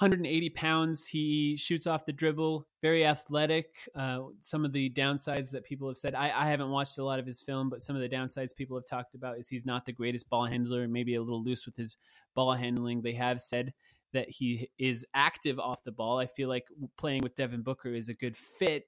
[0.00, 1.06] 180 pounds.
[1.06, 3.66] He shoots off the dribble, very athletic.
[3.94, 7.18] Uh, some of the downsides that people have said, I, I, haven't watched a lot
[7.18, 9.84] of his film, but some of the downsides people have talked about is he's not
[9.84, 11.98] the greatest ball handler, maybe a little loose with his
[12.34, 13.02] ball handling.
[13.02, 13.74] They have said
[14.14, 16.18] that he is active off the ball.
[16.18, 18.84] I feel like playing with Devin Booker is a good fit.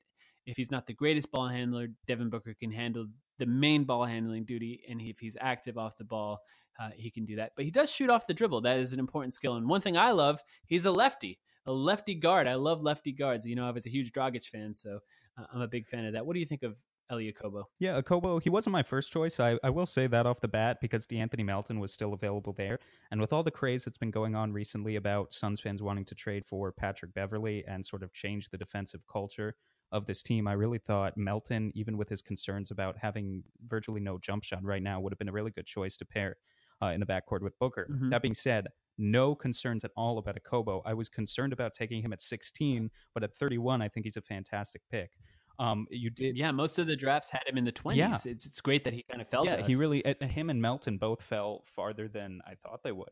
[0.47, 3.07] If he's not the greatest ball handler, Devin Booker can handle
[3.43, 4.85] the main ball handling duty.
[4.89, 6.39] And if he's active off the ball,
[6.81, 7.53] uh, he can do that.
[7.57, 8.61] But he does shoot off the dribble.
[8.61, 9.57] That is an important skill.
[9.57, 12.47] And one thing I love, he's a lefty, a lefty guard.
[12.47, 13.45] I love lefty guards.
[13.45, 15.01] You know, I was a huge Dragic fan, so
[15.37, 16.25] uh, I'm a big fan of that.
[16.25, 16.77] What do you think of
[17.11, 17.65] Elie Okobo?
[17.81, 19.41] Yeah, Okobo, he wasn't my first choice.
[19.41, 22.79] I, I will say that off the bat because De'Anthony Melton was still available there.
[23.11, 26.15] And with all the craze that's been going on recently about Suns fans wanting to
[26.15, 29.57] trade for Patrick Beverley and sort of change the defensive culture
[29.93, 34.19] of this team, I really thought Melton, even with his concerns about having virtually no
[34.19, 36.37] jump shot right now, would have been a really good choice to pair
[36.83, 37.89] uh, in the backcourt with Booker.
[37.91, 38.11] Mm-hmm.
[38.11, 38.67] That being said,
[38.99, 40.83] no concerns at all about Okobo.
[40.85, 44.23] I was concerned about taking him at 16, but at 31, I think he's a
[44.23, 45.11] fantastic pick.
[45.59, 46.51] Um, you did, yeah.
[46.51, 47.97] Most of the drafts had him in the 20s.
[47.97, 48.17] Yeah.
[48.25, 49.45] It's it's great that he kind of fell.
[49.45, 50.03] Yeah, he really.
[50.21, 53.11] Him and Melton both fell farther than I thought they would.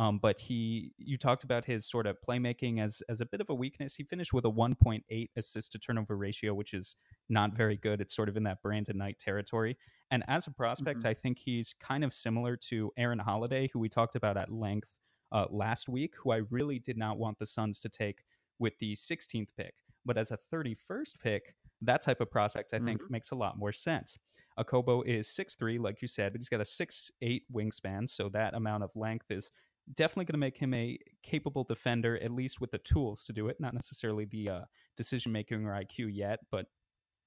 [0.00, 3.50] Um, but he, you talked about his sort of playmaking as as a bit of
[3.50, 3.94] a weakness.
[3.94, 6.96] He finished with a 1.8 assist to turnover ratio, which is
[7.28, 8.00] not very good.
[8.00, 9.76] It's sort of in that Brandon Knight territory.
[10.10, 11.08] And as a prospect, mm-hmm.
[11.08, 14.96] I think he's kind of similar to Aaron Holiday, who we talked about at length
[15.32, 18.22] uh, last week, who I really did not want the Suns to take
[18.58, 19.74] with the 16th pick.
[20.06, 23.12] But as a 31st pick, that type of prospect I think mm-hmm.
[23.12, 24.16] makes a lot more sense.
[24.58, 28.82] Okobo is 6'3, like you said, but he's got a 6'8 wingspan, so that amount
[28.82, 29.50] of length is
[29.94, 33.48] definitely going to make him a capable defender, at least with the tools to do
[33.48, 33.60] it.
[33.60, 34.60] Not necessarily the uh,
[34.96, 36.66] decision making or IQ yet, but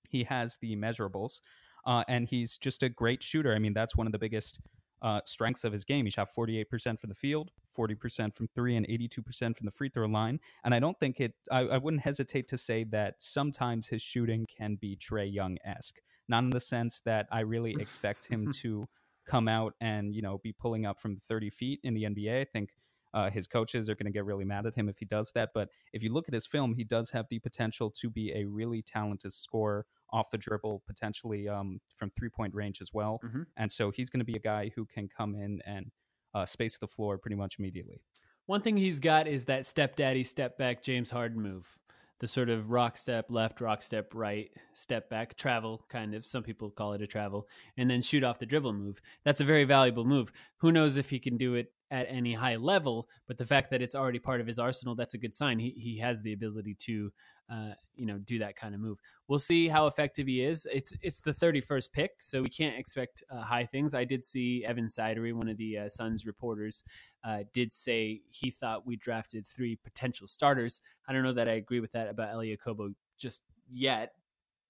[0.10, 1.41] he has the measurables.
[1.86, 3.54] Uh, and he's just a great shooter.
[3.54, 4.60] I mean, that's one of the biggest
[5.02, 6.06] uh, strengths of his game.
[6.06, 10.08] He shot 48% from the field, 40% from three, and 82% from the free throw
[10.08, 10.39] line.
[10.63, 14.47] And I don't think it, I, I wouldn't hesitate to say that sometimes his shooting
[14.58, 15.99] can be Trae Young esque.
[16.30, 18.88] Not in the sense that I really expect him to
[19.25, 22.41] come out and you know be pulling up from 30 feet in the NBA.
[22.41, 22.69] I think
[23.13, 25.49] uh, his coaches are going to get really mad at him if he does that.
[25.53, 28.45] But if you look at his film, he does have the potential to be a
[28.45, 33.19] really talented scorer off the dribble, potentially um, from three point range as well.
[33.23, 33.43] Mm-hmm.
[33.57, 35.91] And so he's going to be a guy who can come in and
[36.33, 38.01] uh, space the floor pretty much immediately.
[38.45, 41.77] One thing he's got is that step daddy, step back James Harden move
[42.19, 46.26] the sort of rock step left, rock step right, step back, travel kind of.
[46.26, 47.47] Some people call it a travel,
[47.78, 49.02] and then shoot off the dribble move.
[49.23, 50.32] That's a very valuable move.
[50.58, 53.82] Who knows if he can do it at any high level, but the fact that
[53.82, 55.60] it's already part of his arsenal, that's a good sign.
[55.60, 57.12] He he has the ability to,
[57.52, 58.98] uh, you know, do that kind of move.
[59.28, 60.67] We'll see how effective he is.
[60.72, 63.93] It's it's the 31st pick, so we can't expect uh, high things.
[63.93, 66.84] I did see Evan Sidery, one of the uh, Suns reporters,
[67.24, 70.82] uh, did say he thought we drafted three potential starters.
[71.08, 74.13] I don't know that I agree with that about Elie Okobo just yet,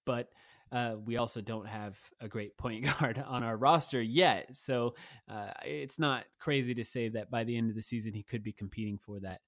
[0.04, 0.28] but
[0.74, 4.54] uh, we also don't have a great point guard on our roster yet.
[4.56, 4.96] So
[5.28, 8.42] uh, it's not crazy to say that by the end of the season, he could
[8.42, 9.40] be competing for that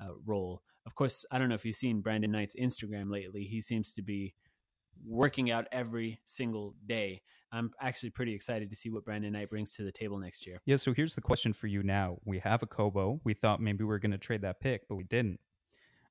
[0.00, 0.62] uh, role.
[0.86, 3.44] Of course, I don't know if you've seen Brandon Knight's Instagram lately.
[3.44, 4.34] He seems to be
[5.06, 7.20] working out every single day.
[7.52, 10.58] I'm actually pretty excited to see what Brandon Knight brings to the table next year.
[10.64, 12.16] Yeah, so here's the question for you now.
[12.24, 13.20] We have Okobo.
[13.24, 15.38] We thought maybe we were going to trade that pick, but we didn't.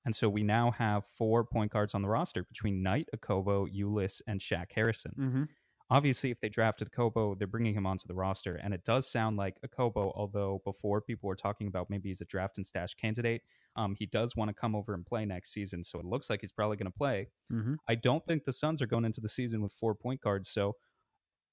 [0.06, 4.22] And so we now have four point guards on the roster between Knight, Okobo, Ulis,
[4.28, 5.14] and Shaq Harrison.
[5.20, 5.44] Mm-hmm.
[5.92, 8.56] Obviously, if they drafted Okobo, they're bringing him onto the roster.
[8.56, 12.26] And it does sound like Okobo, although before people were talking about maybe he's a
[12.26, 13.42] draft and stash candidate,
[13.76, 15.84] um, he does want to come over and play next season.
[15.84, 17.28] So it looks like he's probably going to play.
[17.52, 17.76] Mm-hmm.
[17.90, 20.50] I don't think the Suns are going into the season with four point guards.
[20.50, 20.78] So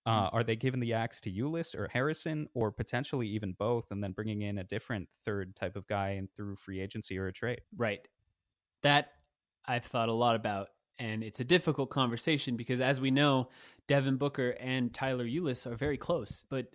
[0.06, 0.34] uh, mm.
[0.34, 4.12] are they giving the axe to Ulis or Harrison, or potentially even both, and then
[4.12, 7.60] bringing in a different third type of guy and through free agency or a trade?
[7.76, 8.00] Right.
[8.82, 9.12] That
[9.66, 13.48] I've thought a lot about, and it's a difficult conversation because, as we know,
[13.86, 16.44] Devin Booker and Tyler Ulis are very close.
[16.48, 16.66] But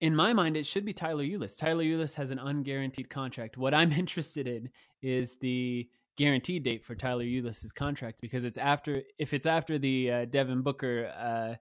[0.00, 1.56] in my mind, it should be Tyler Ulis.
[1.56, 3.56] Tyler Ulis has an unguaranteed contract.
[3.56, 4.70] What I'm interested in
[5.02, 10.10] is the guaranteed date for Tyler Ulis's contract because it's after if it's after the
[10.10, 11.54] uh, Devin Booker uh,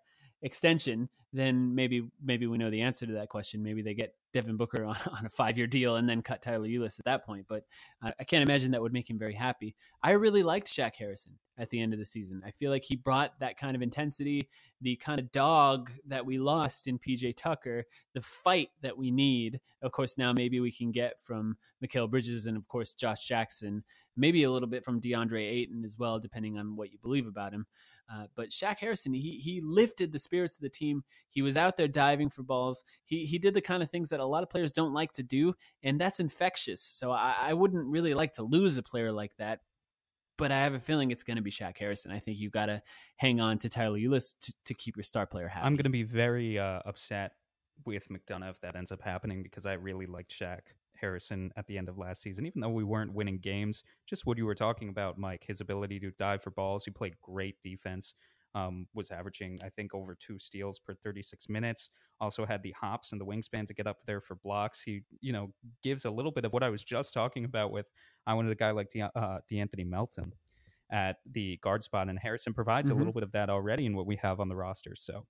[0.44, 3.64] extension, then maybe maybe we know the answer to that question.
[3.64, 6.68] Maybe they get Devin Booker on, on a five year deal and then cut Tyler
[6.68, 7.46] Ulis at that point.
[7.48, 7.64] But
[8.02, 9.76] I, I can't imagine that would make him very happy.
[10.04, 12.42] I really liked Shaq Harrison at the end of the season.
[12.46, 14.50] I feel like he brought that kind of intensity,
[14.82, 19.60] the kind of dog that we lost in PJ Tucker, the fight that we need.
[19.82, 23.84] Of course, now maybe we can get from Mikal Bridges and of course Josh Jackson,
[24.18, 27.54] maybe a little bit from DeAndre Ayton as well, depending on what you believe about
[27.54, 27.66] him.
[28.12, 31.04] Uh, but Shaq Harrison, he he lifted the spirits of the team.
[31.30, 32.84] He was out there diving for balls.
[33.06, 35.24] He he did the kind of things that a lot of players don't like to
[35.24, 36.82] do, and that's infectious.
[36.82, 39.60] So I, I wouldn't really like to lose a player like that.
[40.38, 42.12] But I have a feeling it's going to be Shaq Harrison.
[42.12, 42.82] I think you've got to
[43.18, 45.66] hang on to Tyler Ulis to, to keep your star player happy.
[45.66, 47.34] I'm going to be very uh, upset
[47.86, 50.62] with McDonough if that ends up happening because I really liked Shaq.
[51.04, 53.84] Harrison at the end of last season, even though we weren't winning games.
[54.08, 56.86] Just what you were talking about, Mike, his ability to dive for balls.
[56.86, 58.16] He played great defense.
[58.56, 61.90] Um, was averaging, I think, over two steals per 36 minutes.
[62.22, 64.82] Also had the hops and the wingspan to get up there for blocks.
[64.82, 65.52] He, you know,
[65.84, 67.88] gives a little bit of what I was just talking about with
[68.28, 70.32] I wanted a guy like De- uh, De'Anthony Melton
[70.92, 72.96] at the guard spot, and Harrison provides mm-hmm.
[72.96, 74.96] a little bit of that already in what we have on the roster.
[74.96, 75.26] So,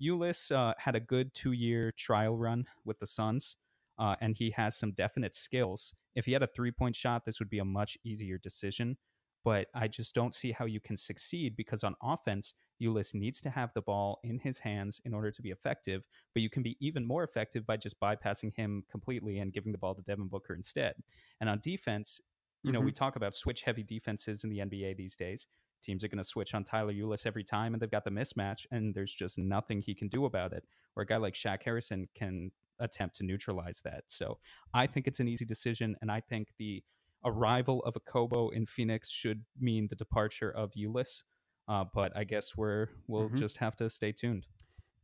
[0.00, 3.56] Ulis uh, had a good two-year trial run with the Suns
[3.98, 5.94] uh, and he has some definite skills.
[6.14, 8.96] If he had a three point shot, this would be a much easier decision.
[9.44, 13.50] But I just don't see how you can succeed because on offense, Ulis needs to
[13.50, 16.02] have the ball in his hands in order to be effective.
[16.34, 19.78] But you can be even more effective by just bypassing him completely and giving the
[19.78, 20.94] ball to Devin Booker instead.
[21.40, 22.20] And on defense,
[22.64, 22.86] you know, mm-hmm.
[22.86, 25.46] we talk about switch heavy defenses in the NBA these days.
[25.80, 28.66] Teams are going to switch on Tyler Ulis every time, and they've got the mismatch,
[28.72, 30.64] and there's just nothing he can do about it.
[30.96, 34.04] Or a guy like Shaq Harrison can attempt to neutralize that.
[34.06, 34.38] So
[34.74, 36.82] I think it's an easy decision, and I think the
[37.24, 41.22] arrival of Okobo in Phoenix should mean the departure of Ulis.
[41.68, 43.36] Uh, but I guess we're we'll mm-hmm.
[43.36, 44.46] just have to stay tuned.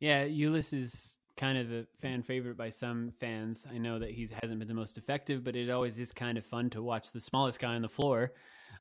[0.00, 3.66] Yeah, Ulis is kind of a fan favorite by some fans.
[3.70, 6.46] I know that he hasn't been the most effective, but it always is kind of
[6.46, 8.32] fun to watch the smallest guy on the floor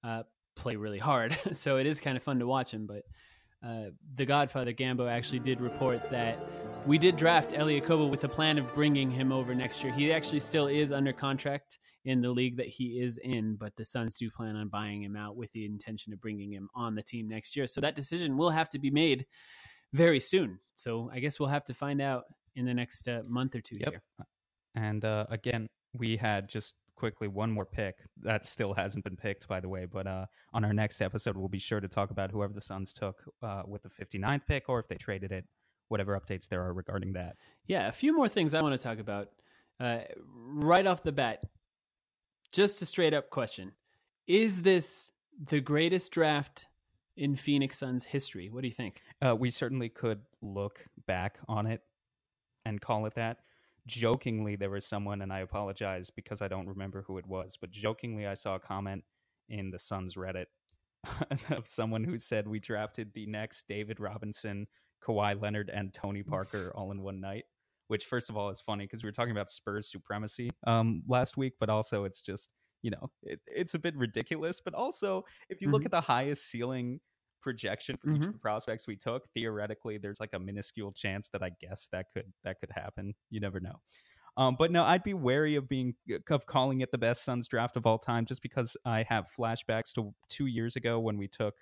[0.04, 0.24] uh,
[0.56, 1.38] play really hard.
[1.54, 2.88] so it is kind of fun to watch him.
[2.88, 3.04] But
[3.66, 6.38] uh, the Godfather Gambo actually did report that
[6.86, 9.94] we did draft Elie Okobo with a plan of bringing him over next year.
[9.94, 13.86] He actually still is under contract in the league that he is in, but the
[13.86, 17.02] Suns do plan on buying him out with the intention of bringing him on the
[17.02, 17.68] team next year.
[17.68, 19.26] So that decision will have to be made
[19.94, 20.60] very soon.
[20.76, 22.26] So I guess we'll have to find out
[22.56, 23.90] in the next uh, month or two yep.
[23.92, 24.02] here.
[24.76, 29.48] And uh, again, we had just quickly one more pick that still hasn't been picked
[29.48, 32.32] by the way but uh, on our next episode we'll be sure to talk about
[32.32, 35.44] whoever the suns took uh, with the 59th pick or if they traded it
[35.94, 37.38] whatever updates there are regarding that.
[37.68, 39.30] Yeah a few more things i want to talk about
[39.80, 40.00] uh,
[40.36, 41.44] right off the bat.
[42.52, 43.72] Just a straight up question.
[44.28, 45.12] Is this
[45.50, 46.68] the greatest draft
[47.18, 48.50] in phoenix suns history?
[48.50, 49.02] What do you think?
[49.22, 51.82] Uh, we certainly could look back on it
[52.66, 53.38] and call it that.
[53.88, 57.70] Jokingly there was someone and i apologize because i don't remember who it was but
[57.70, 59.04] jokingly i saw a comment
[59.50, 60.46] in the Suns Reddit
[61.52, 64.68] of someone who said we drafted the next David Robinson,
[65.06, 67.46] Kawhi Leonard, and Tony Parker all in one night.
[67.88, 71.38] Which, first of all, is funny because we were talking about Spurs supremacy um, last
[71.38, 72.50] week, but also it's just
[72.82, 74.62] you know it, it's a bit ridiculous.
[74.64, 75.74] But also, if you mm-hmm.
[75.74, 77.00] look at the highest ceiling
[77.42, 78.16] projection for mm-hmm.
[78.16, 78.34] each of mm-hmm.
[78.34, 82.32] the prospects we took, theoretically, there's like a minuscule chance that I guess that could
[82.44, 83.14] that could happen.
[83.30, 83.76] You never know.
[84.36, 85.94] Um, but no, I'd be wary of being
[86.30, 89.94] of calling it the best Suns draft of all time, just because I have flashbacks
[89.96, 91.54] to two years ago when we took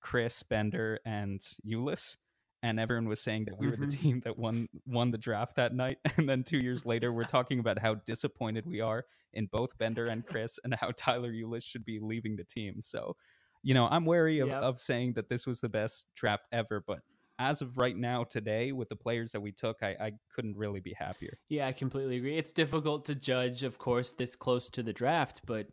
[0.00, 2.16] Chris Bender and Ulis,
[2.62, 3.80] and everyone was saying that we mm-hmm.
[3.80, 4.02] were the mm-hmm.
[4.02, 5.98] team that won won the draft that night.
[6.16, 10.06] And then two years later, we're talking about how disappointed we are in both Bender
[10.06, 12.80] and Chriss, and how Tyler Ulis should be leaving the team.
[12.80, 13.16] So,
[13.62, 14.62] you know, I'm wary of, yep.
[14.62, 16.98] of saying that this was the best draft ever, but
[17.38, 20.80] as of right now today with the players that we took I, I, couldn't really
[20.80, 24.82] be happier yeah i completely agree it's difficult to judge of course this close to
[24.82, 25.66] the draft but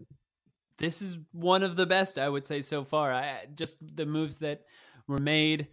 [0.77, 4.37] this is one of the best i would say so far I, just the moves
[4.37, 4.61] that
[5.07, 5.67] were made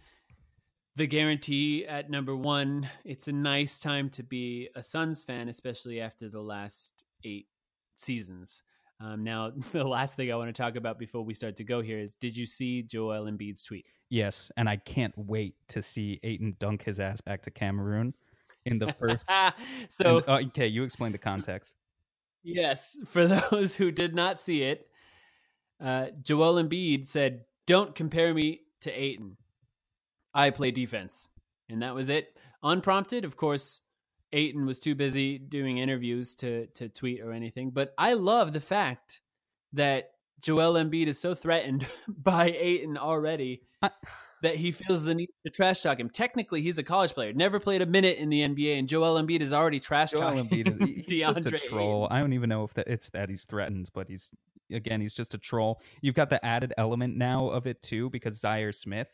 [0.95, 5.99] the guarantee at number one it's a nice time to be a suns fan especially
[5.99, 7.47] after the last eight
[7.95, 8.63] seasons
[9.01, 11.81] um, now the last thing i want to talk about before we start to go
[11.81, 16.19] here is did you see joel embiid's tweet Yes, and I can't wait to see
[16.23, 18.13] Ayton dunk his ass back to Cameroon
[18.65, 19.25] in the first.
[19.89, 21.75] so uh, okay, you explain the context.
[22.43, 24.87] Yes, for those who did not see it,
[25.83, 29.37] uh, Joel Embiid said, "Don't compare me to Ayton.
[30.35, 31.29] I play defense,"
[31.69, 32.37] and that was it.
[32.61, 33.81] Unprompted, of course.
[34.33, 37.71] Ayton was too busy doing interviews to to tweet or anything.
[37.71, 39.21] But I love the fact
[39.73, 40.11] that
[40.41, 43.63] Joel Embiid is so threatened by Ayton already
[44.41, 46.09] that he feels the need to trash talk him.
[46.09, 49.41] Technically, he's a college player, never played a minute in the NBA, and Joel Embiid
[49.41, 50.47] is already trash talking.
[50.47, 52.07] Embiid is he's just a troll.
[52.11, 54.29] I don't even know if that it's that he's threatened, but he's
[54.71, 55.81] again he's just a troll.
[56.01, 59.07] You've got the added element now of it too because Zhaire Smith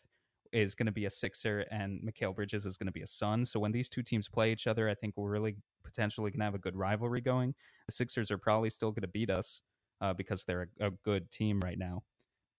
[0.52, 3.46] is going to be a Sixer and Mikal Bridges is going to be a Sun.
[3.46, 6.46] So when these two teams play each other, I think we're really potentially going to
[6.46, 7.54] have a good rivalry going.
[7.88, 9.62] The Sixers are probably still going to beat us
[10.02, 12.04] uh, because they're a, a, good team right now.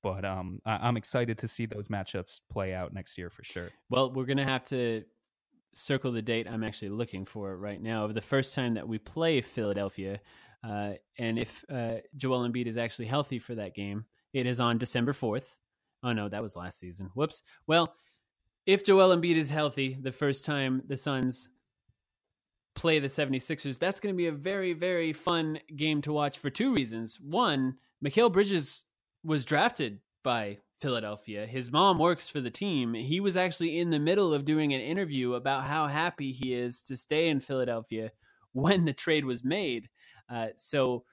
[0.02, 3.70] But um, I- am excited to see those matchups play out next year for sure.
[3.90, 5.04] Well, we're going to have to
[5.74, 8.98] circle the date I'm actually looking for right now of the first time that we
[8.98, 10.20] play Philadelphia.
[10.64, 14.78] Uh, and if uh, Joel Embiid is actually healthy for that game, it is on
[14.78, 15.56] December 4th.
[16.02, 17.10] Oh, no, that was last season.
[17.14, 17.42] Whoops.
[17.66, 17.94] Well,
[18.66, 21.48] if Joel Embiid is healthy the first time the Suns
[22.74, 26.50] play the 76ers, that's going to be a very, very fun game to watch for
[26.50, 27.20] two reasons.
[27.20, 28.84] One, Mikal Bridges
[29.24, 31.46] was drafted by Philadelphia.
[31.46, 32.94] His mom works for the team.
[32.94, 36.82] He was actually in the middle of doing an interview about how happy he is
[36.82, 38.10] to stay in Philadelphia
[38.52, 39.88] when the trade was made.
[40.28, 41.04] Uh, so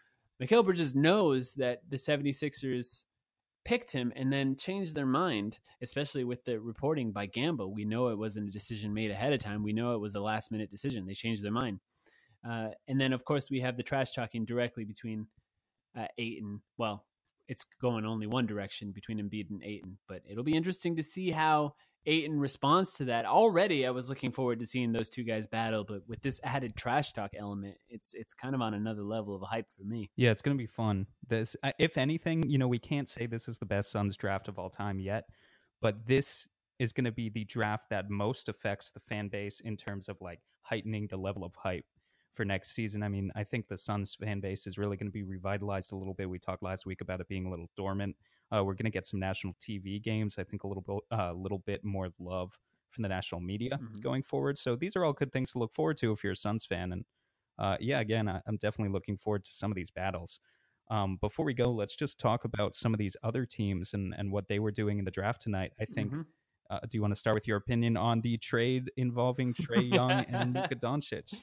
[0.42, 3.06] Mikal Bridges knows that the 76ers
[3.66, 7.72] picked him and then changed their mind, especially with the reporting by Gambo.
[7.72, 9.64] We know it wasn't a decision made ahead of time.
[9.64, 11.06] We know it was a last minute decision.
[11.06, 11.80] They changed their mind.
[12.48, 15.28] Uh, and then, of course, we have the trash talking directly between
[15.98, 16.62] uh, Ayton.
[16.78, 17.06] Well,
[17.48, 21.32] it's going only one direction between Embiid and Ayton, but it'll be interesting to see
[21.32, 21.74] how
[22.06, 23.26] Ayton responds to that.
[23.26, 26.76] Already, I was looking forward to seeing those two guys battle, but with this added
[26.76, 30.10] trash talk element, it's it's kind of on another level of hype for me.
[30.16, 31.06] Yeah, it's going to be fun.
[31.28, 34.58] This, if anything, you know, we can't say this is the best Suns draft of
[34.58, 35.26] all time yet,
[35.82, 36.48] but this
[36.80, 40.18] is going to be the draft that most affects the fan base in terms of
[40.22, 41.86] like heightening the level of hype
[42.34, 43.04] for next season.
[43.04, 45.96] I mean, I think the Suns fan base is really going to be revitalized a
[45.96, 46.30] little bit.
[46.30, 48.16] We talked last week about it being a little dormant.
[48.52, 50.38] Uh, we're going to get some national TV games.
[50.38, 52.58] I think a little bit, a uh, little bit more love
[52.90, 54.02] from the national media mm-hmm.
[54.02, 54.58] going forward.
[54.58, 56.92] So these are all good things to look forward to if you're a Suns fan.
[56.92, 57.06] And
[57.60, 60.40] uh, yeah, again, I, am definitely looking forward to some of these battles.
[60.90, 64.32] Um, before we go, let's just talk about some of these other teams and, and
[64.32, 65.72] what they were doing in the draft tonight.
[65.80, 66.12] I think.
[66.12, 66.22] Mm-hmm.
[66.72, 70.12] Uh, do you want to start with your opinion on the trade involving Trae Young
[70.12, 71.34] and Luka Doncic?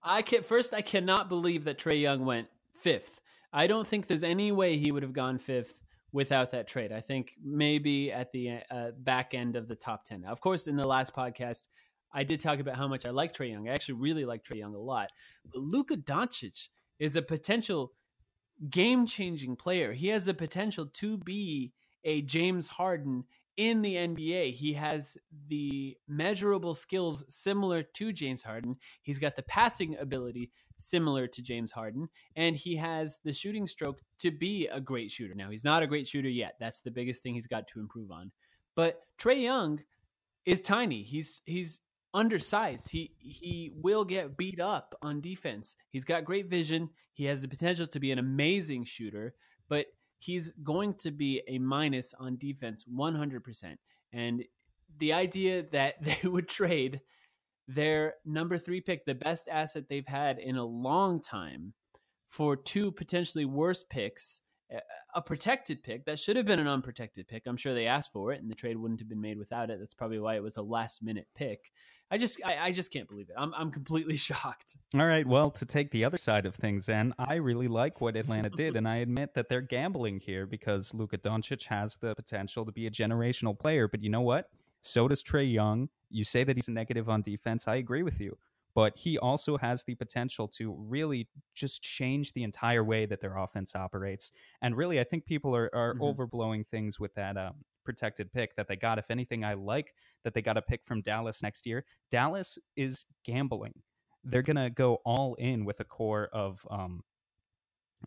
[0.00, 3.20] I can first I cannot believe that Trae Young went fifth.
[3.52, 5.83] I don't think there's any way he would have gone fifth
[6.14, 6.92] without that trade.
[6.92, 10.22] I think maybe at the uh, back end of the top ten.
[10.22, 11.66] Now, of course, in the last podcast,
[12.12, 13.68] I did talk about how much I like Trae Young.
[13.68, 15.10] I actually really like Trae Young a lot.
[15.52, 16.68] But Luka Doncic
[17.00, 17.92] is a potential
[18.70, 19.92] game changing player.
[19.92, 21.72] He has the potential to be
[22.04, 23.24] a James Harden
[23.56, 24.54] in the NBA.
[24.54, 25.16] He has
[25.48, 28.76] the measurable skills similar to James Harden.
[29.02, 34.00] He's got the passing ability similar to James Harden, and he has the shooting stroke
[34.18, 35.34] to be a great shooter.
[35.34, 36.54] Now, he's not a great shooter yet.
[36.58, 38.32] That's the biggest thing he's got to improve on.
[38.74, 39.80] But Trae Young
[40.44, 41.02] is tiny.
[41.02, 41.80] He's he's
[42.12, 42.90] undersized.
[42.90, 45.76] He he will get beat up on defense.
[45.90, 46.90] He's got great vision.
[47.12, 49.34] He has the potential to be an amazing shooter,
[49.68, 49.86] but
[50.24, 53.76] he's going to be a minus on defense 100%.
[54.12, 54.44] And
[54.98, 57.00] the idea that they would trade
[57.68, 61.74] their number three pick, the best asset they've had in a long time,
[62.28, 64.40] for two potentially worse picks,
[65.14, 67.44] a protected pick that should have been an unprotected pick.
[67.46, 69.78] I'm sure they asked for it, and the trade wouldn't have been made without it.
[69.78, 71.72] That's probably why it was a last minute pick.
[72.10, 73.34] I just I, I, just can't believe it.
[73.36, 74.76] I'm I'm completely shocked.
[74.94, 78.16] All right, well, to take the other side of things, then I really like what
[78.16, 82.64] Atlanta did, and I admit that they're gambling here because Luka Doncic has the potential
[82.64, 83.88] to be a generational player.
[83.88, 84.50] But you know what?
[84.82, 85.88] So does Trae Young.
[86.10, 87.66] You say that he's negative on defense.
[87.66, 88.36] I agree with you.
[88.74, 93.36] But he also has the potential to really just change the entire way that their
[93.36, 94.32] offense operates.
[94.62, 96.02] And really, I think people are, are mm-hmm.
[96.02, 97.54] overblowing things with that um,
[97.84, 98.98] protected pick that they got.
[98.98, 99.94] If anything, I like
[100.24, 101.84] that they got a pick from Dallas next year.
[102.10, 103.74] Dallas is gambling.
[104.24, 107.02] They're gonna go all in with a core of um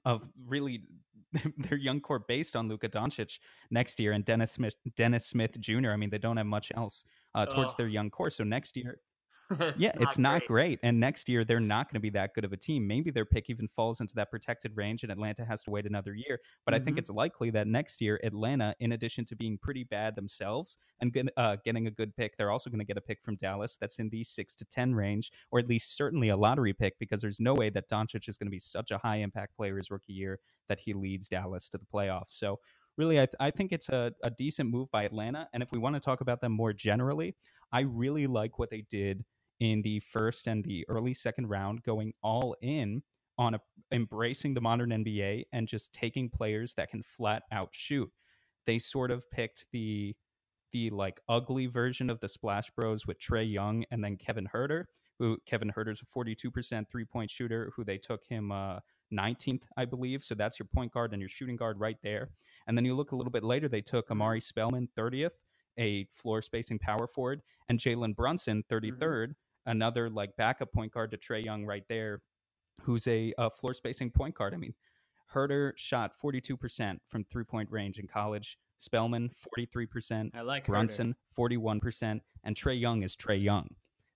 [0.06, 0.82] of really
[1.58, 3.40] their young core based on Luka Doncic
[3.72, 5.92] next year and Dennis Smith Dennis Smith Jr.
[5.92, 7.04] I mean, they don't have much else
[7.36, 8.30] uh, towards their young core.
[8.30, 9.00] So next year
[9.60, 10.48] it's yeah, not it's not great.
[10.48, 10.80] great.
[10.84, 12.86] And next year, they're not going to be that good of a team.
[12.86, 16.14] Maybe their pick even falls into that protected range, and Atlanta has to wait another
[16.14, 16.40] year.
[16.66, 16.82] But mm-hmm.
[16.82, 17.00] I think mm-hmm.
[17.00, 21.58] it's likely that next year, Atlanta, in addition to being pretty bad themselves and uh,
[21.64, 24.10] getting a good pick, they're also going to get a pick from Dallas that's in
[24.10, 27.54] the six to 10 range, or at least certainly a lottery pick, because there's no
[27.54, 30.40] way that Doncic is going to be such a high impact player his rookie year
[30.68, 32.32] that he leads Dallas to the playoffs.
[32.32, 32.60] So,
[32.98, 35.48] really, I, th- I think it's a, a decent move by Atlanta.
[35.54, 37.36] And if we want to talk about them more generally,
[37.72, 39.24] I really like what they did
[39.60, 43.02] in the first and the early second round, going all in
[43.38, 43.60] on a,
[43.92, 48.10] embracing the modern NBA and just taking players that can flat out shoot.
[48.66, 50.16] They sort of picked the
[50.74, 54.84] the like ugly version of the Splash Bros with Trae Young and then Kevin Huerter,
[55.18, 58.80] who Kevin Huerter's a 42% three point shooter, who they took him uh,
[59.14, 60.24] 19th, I believe.
[60.24, 62.30] So that's your point guard and your shooting guard right there.
[62.68, 65.32] And then you look a little bit later, they took Omari Spellman 30th,
[65.80, 69.32] a floor spacing power forward, and Jalen Brunson 33rd, mm-hmm.
[69.68, 72.22] Another like backup point guard to Trae Young right there,
[72.82, 74.54] who's a, a floor spacing point guard.
[74.54, 74.74] I mean,
[75.34, 78.58] Huerter shot 42% from three point range in college.
[78.78, 80.32] Spellman 43%.
[80.34, 81.80] I like Brunson Huerter.
[81.82, 83.68] 41%, and Trae Young is Trae Young.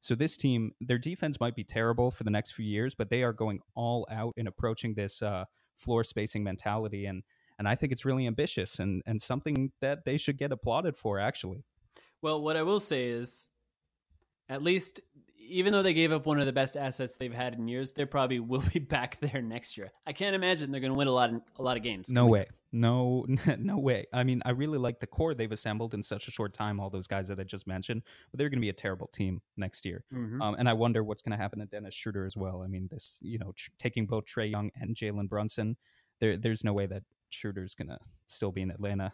[0.01, 3.21] So this team, their defense might be terrible for the next few years, but they
[3.21, 5.45] are going all out in approaching this uh,
[5.75, 7.23] floor spacing mentality, and
[7.59, 11.19] and I think it's really ambitious and and something that they should get applauded for.
[11.19, 11.63] Actually,
[12.23, 13.49] well, what I will say is,
[14.49, 15.01] at least
[15.47, 18.05] even though they gave up one of the best assets they've had in years, they
[18.05, 19.89] probably will be back there next year.
[20.05, 22.09] I can't imagine they're going to win a lot of, a lot of games.
[22.09, 22.47] No way.
[22.71, 23.25] No,
[23.57, 24.05] no way.
[24.13, 26.79] I mean, I really like the core they've assembled in such a short time.
[26.79, 29.41] All those guys that I just mentioned, but they're going to be a terrible team
[29.57, 30.03] next year.
[30.13, 30.41] Mm-hmm.
[30.41, 32.61] Um, and I wonder what's going to happen to Dennis Schroeder as well.
[32.63, 35.75] I mean, this, you know, tr- taking both Trae Young and Jalen Brunson,
[36.19, 39.11] there, there's no way that Schroeder's going to still be in Atlanta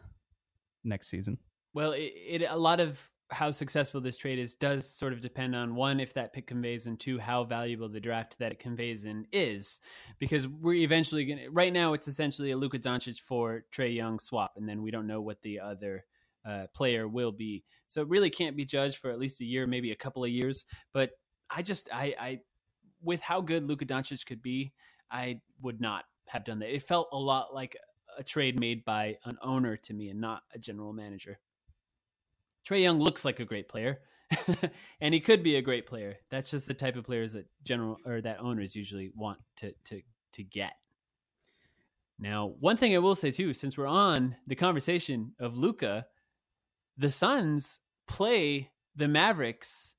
[0.84, 1.38] next season.
[1.74, 5.56] Well, it, it a lot of how successful this trade is does sort of depend
[5.56, 9.06] on one if that pick conveys and two how valuable the draft that it conveys
[9.06, 9.80] in is.
[10.20, 14.20] Because we're eventually going to right now it's essentially a Luka Doncic for Trae Young
[14.20, 16.06] swap and then we don't know what the other
[16.46, 17.64] uh, player will be.
[17.88, 20.30] So it really can't be judged for at least a year maybe a couple of
[20.30, 20.64] years.
[20.94, 21.12] But
[21.50, 22.40] I just I I
[23.02, 24.74] with how good Luka Doncic could be
[25.12, 26.74] I would not have done that.
[26.74, 27.76] It felt a lot like
[28.18, 31.40] a trade made by an owner to me and not a general manager
[32.68, 34.00] Trae Young looks like a great player,
[35.02, 36.18] and he could be a great player.
[36.30, 40.02] That's just the type of players that general or that owners usually want to to
[40.34, 40.74] to get.
[42.20, 46.08] Now, one thing I will say too, since we're on the conversation of Luka,
[46.98, 49.96] the Suns play the Mavericks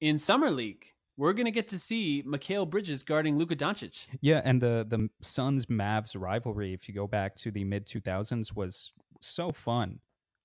[0.00, 0.86] in summer league.
[1.16, 4.06] We're gonna get to see Mikal Bridges guarding Luka Doncic.
[4.20, 8.00] Yeah, and the the Suns Mavs rivalry, if you go back to the mid two
[8.00, 8.90] thousands, was
[9.20, 10.00] so fun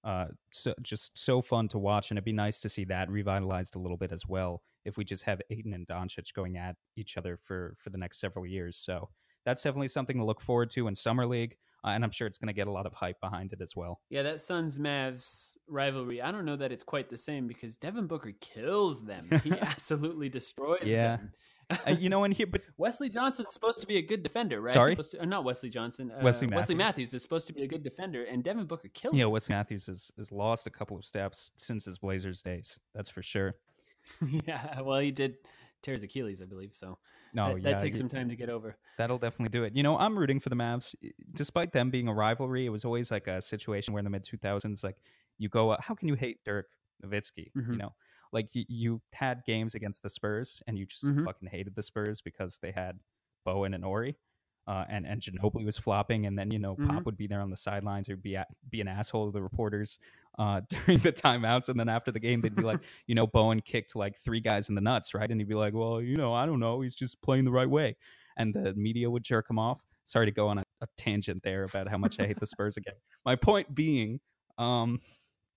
[0.05, 3.75] uh, so just so fun to watch, and it'd be nice to see that revitalized
[3.75, 4.61] a little bit as well.
[4.85, 8.19] If we just have Ayton and Doncic going at each other for for the next
[8.19, 9.09] several years, so
[9.45, 12.37] that's definitely something to look forward to in summer league, uh, and I'm sure it's
[12.37, 13.99] going to get a lot of hype behind it as well.
[14.09, 16.21] Yeah, that Suns Mavs rivalry.
[16.21, 19.27] I don't know that it's quite the same because Devin Booker kills them.
[19.43, 21.17] He absolutely destroys yeah.
[21.17, 21.31] them
[21.69, 24.73] uh, you know, in here, but Wesley Johnson's supposed to be a good defender, right?
[24.73, 26.11] Sorry, to, uh, not Wesley Johnson.
[26.11, 26.61] Uh, Wesley Matthews.
[26.61, 29.13] Wesley Matthews is supposed to be a good defender, and Devin Booker kills.
[29.13, 29.19] Him.
[29.19, 32.79] Yeah, Wesley Matthews has, has lost a couple of steps since his Blazers days.
[32.93, 33.55] That's for sure.
[34.47, 35.35] yeah, well, he did
[35.81, 36.73] tear his Achilles, I believe.
[36.73, 36.97] So
[37.33, 38.77] no, that, yeah, that takes some time to get over.
[38.97, 39.75] That'll definitely do it.
[39.75, 40.95] You know, I'm rooting for the Mavs,
[41.33, 42.65] despite them being a rivalry.
[42.65, 44.97] It was always like a situation where in the mid 2000s, like
[45.37, 46.67] you go, uh, how can you hate Dirk
[47.03, 47.51] Nowitzki?
[47.55, 47.73] Mm-hmm.
[47.73, 47.93] You know,
[48.35, 51.25] like you, you had games against the Spurs and you just mm-hmm.
[51.25, 52.99] fucking hated the Spurs because they had
[53.45, 54.15] Bowen and Horry.
[54.67, 56.89] Uh, and and Ginobili was flopping, and then you know mm-hmm.
[56.89, 59.41] Pop would be there on the sidelines or be at, be an asshole to the
[59.41, 59.99] reporters
[60.39, 63.61] uh, during the timeouts, and then after the game they'd be like, you know, Bowen
[63.61, 65.29] kicked like three guys in the nuts, right?
[65.29, 67.69] And he'd be like, well, you know, I don't know, he's just playing the right
[67.69, 67.95] way,
[68.37, 69.81] and the media would jerk him off.
[70.05, 72.75] Sorry to go on a, a tangent there about how much I hate the Spurs
[72.75, 72.95] again.
[73.23, 74.19] My point being,
[74.57, 74.99] um,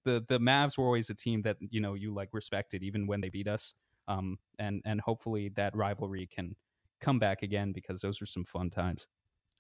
[0.08, 3.20] the the Mavs were always a team that you know you like respected even when
[3.20, 3.74] they beat us.
[4.08, 6.56] Um, and and hopefully that rivalry can
[7.00, 9.06] come back again because those were some fun times.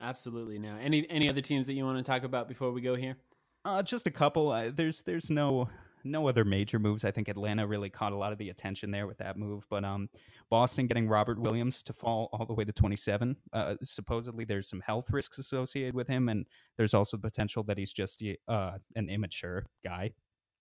[0.00, 0.58] Absolutely.
[0.58, 3.16] Now, any any other teams that you want to talk about before we go here?
[3.64, 4.50] Uh, just a couple.
[4.50, 5.68] Uh, there's there's no
[6.04, 7.04] no other major moves.
[7.04, 9.66] I think Atlanta really caught a lot of the attention there with that move.
[9.68, 10.08] But um,
[10.48, 13.36] Boston getting Robert Williams to fall all the way to 27.
[13.52, 16.46] Uh, supposedly, there's some health risks associated with him, and
[16.76, 20.12] there's also the potential that he's just uh, an immature guy.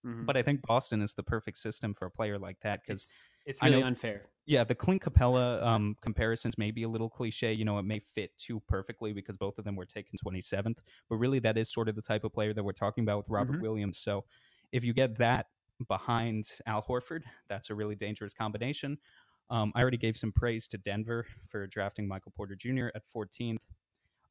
[0.07, 0.25] Mm-hmm.
[0.25, 3.59] But I think Boston is the perfect system for a player like that because it's,
[3.59, 4.23] it's, really know, unfair.
[4.45, 7.51] Yeah, the Clint Capela um, comparisons may be a little cliche.
[7.51, 10.77] You know, it may fit too perfectly because both of them were taken 27th.
[11.09, 13.29] But really, that is sort of the type of player that we're talking about with
[13.29, 13.61] Robert mm-hmm.
[13.63, 13.97] Williams.
[13.99, 14.23] So
[14.71, 15.47] if you get that
[15.87, 18.97] behind Al Horford, that's a really dangerous combination.
[19.49, 22.87] Um, I already gave some praise to Denver for drafting Michael Porter Jr.
[22.95, 23.57] at 14th.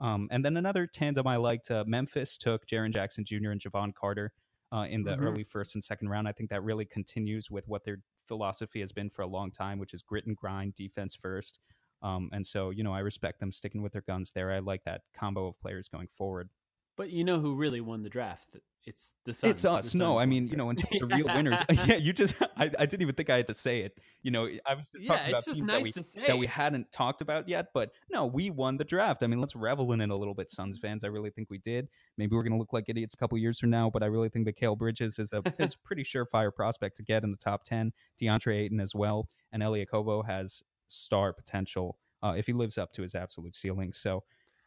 [0.01, 3.51] Um, and then another tandem I liked, uh, Memphis took Jaren Jackson Jr.
[3.51, 4.33] and Jevon Carter
[4.73, 5.25] uh, in the mm-hmm.
[5.25, 6.27] early first and second round.
[6.29, 9.79] I think that really continues with what their philosophy has been for a long time,
[9.79, 11.59] which is grit and grind, defense first.
[12.03, 14.53] Um, and so, you know, I respect them sticking with their guns there.
[14.53, 16.49] I like that combo of players going forward.
[16.97, 18.57] But you know who really won the draft
[18.87, 19.51] it's the Suns.
[19.51, 19.93] It's us.
[19.93, 21.61] The no, I mean, you know, in terms of real winners.
[21.87, 23.99] yeah, you just, I, I didn't even think I had to say it.
[24.23, 25.91] You know, I was just Yeah, talking about teams that we,
[26.29, 27.67] that we hadn't talked about yet.
[27.75, 29.25] But no, we won the draft.
[29.25, 31.03] I mean, let's revel in it a little bit, Suns fans.
[31.05, 31.89] I really think we did.
[32.17, 34.29] Maybe we're going to look like idiots a couple years from now, but I really
[34.29, 37.65] think Mikal Bridges is a is a pretty surefire prospect to get in the top
[37.65, 37.93] 10.
[38.23, 39.29] DeAndre Ayton as well.
[39.53, 43.93] And Elie Okobo has star potential uh, if he lives up to his absolute ceiling.
[43.93, 44.23] So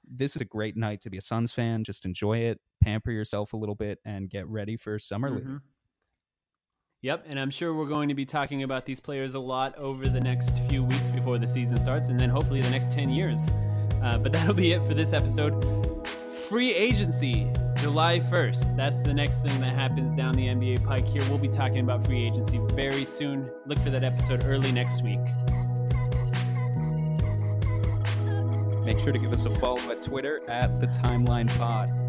[0.10, 1.84] this is a great night to be a Suns fan.
[1.84, 5.46] Just enjoy it, pamper yourself a little bit, and get ready for summer league.
[5.46, 5.62] Mhm.
[7.02, 10.10] Yep, and I'm sure we're going to be talking about these players a lot over
[10.10, 13.48] the next few weeks before the season starts, and then hopefully the next 10 years.
[14.04, 16.06] Uh, but that'll be it for this episode.
[16.50, 17.48] Free agency,
[17.78, 18.76] July 1st.
[18.76, 21.22] That's the next thing that happens down the NBA pike here.
[21.30, 23.50] We'll be talking about free agency very soon.
[23.66, 25.20] Look for that episode early next week.
[28.90, 32.09] Make sure to give us a follow at Twitter at the Timeline Pod.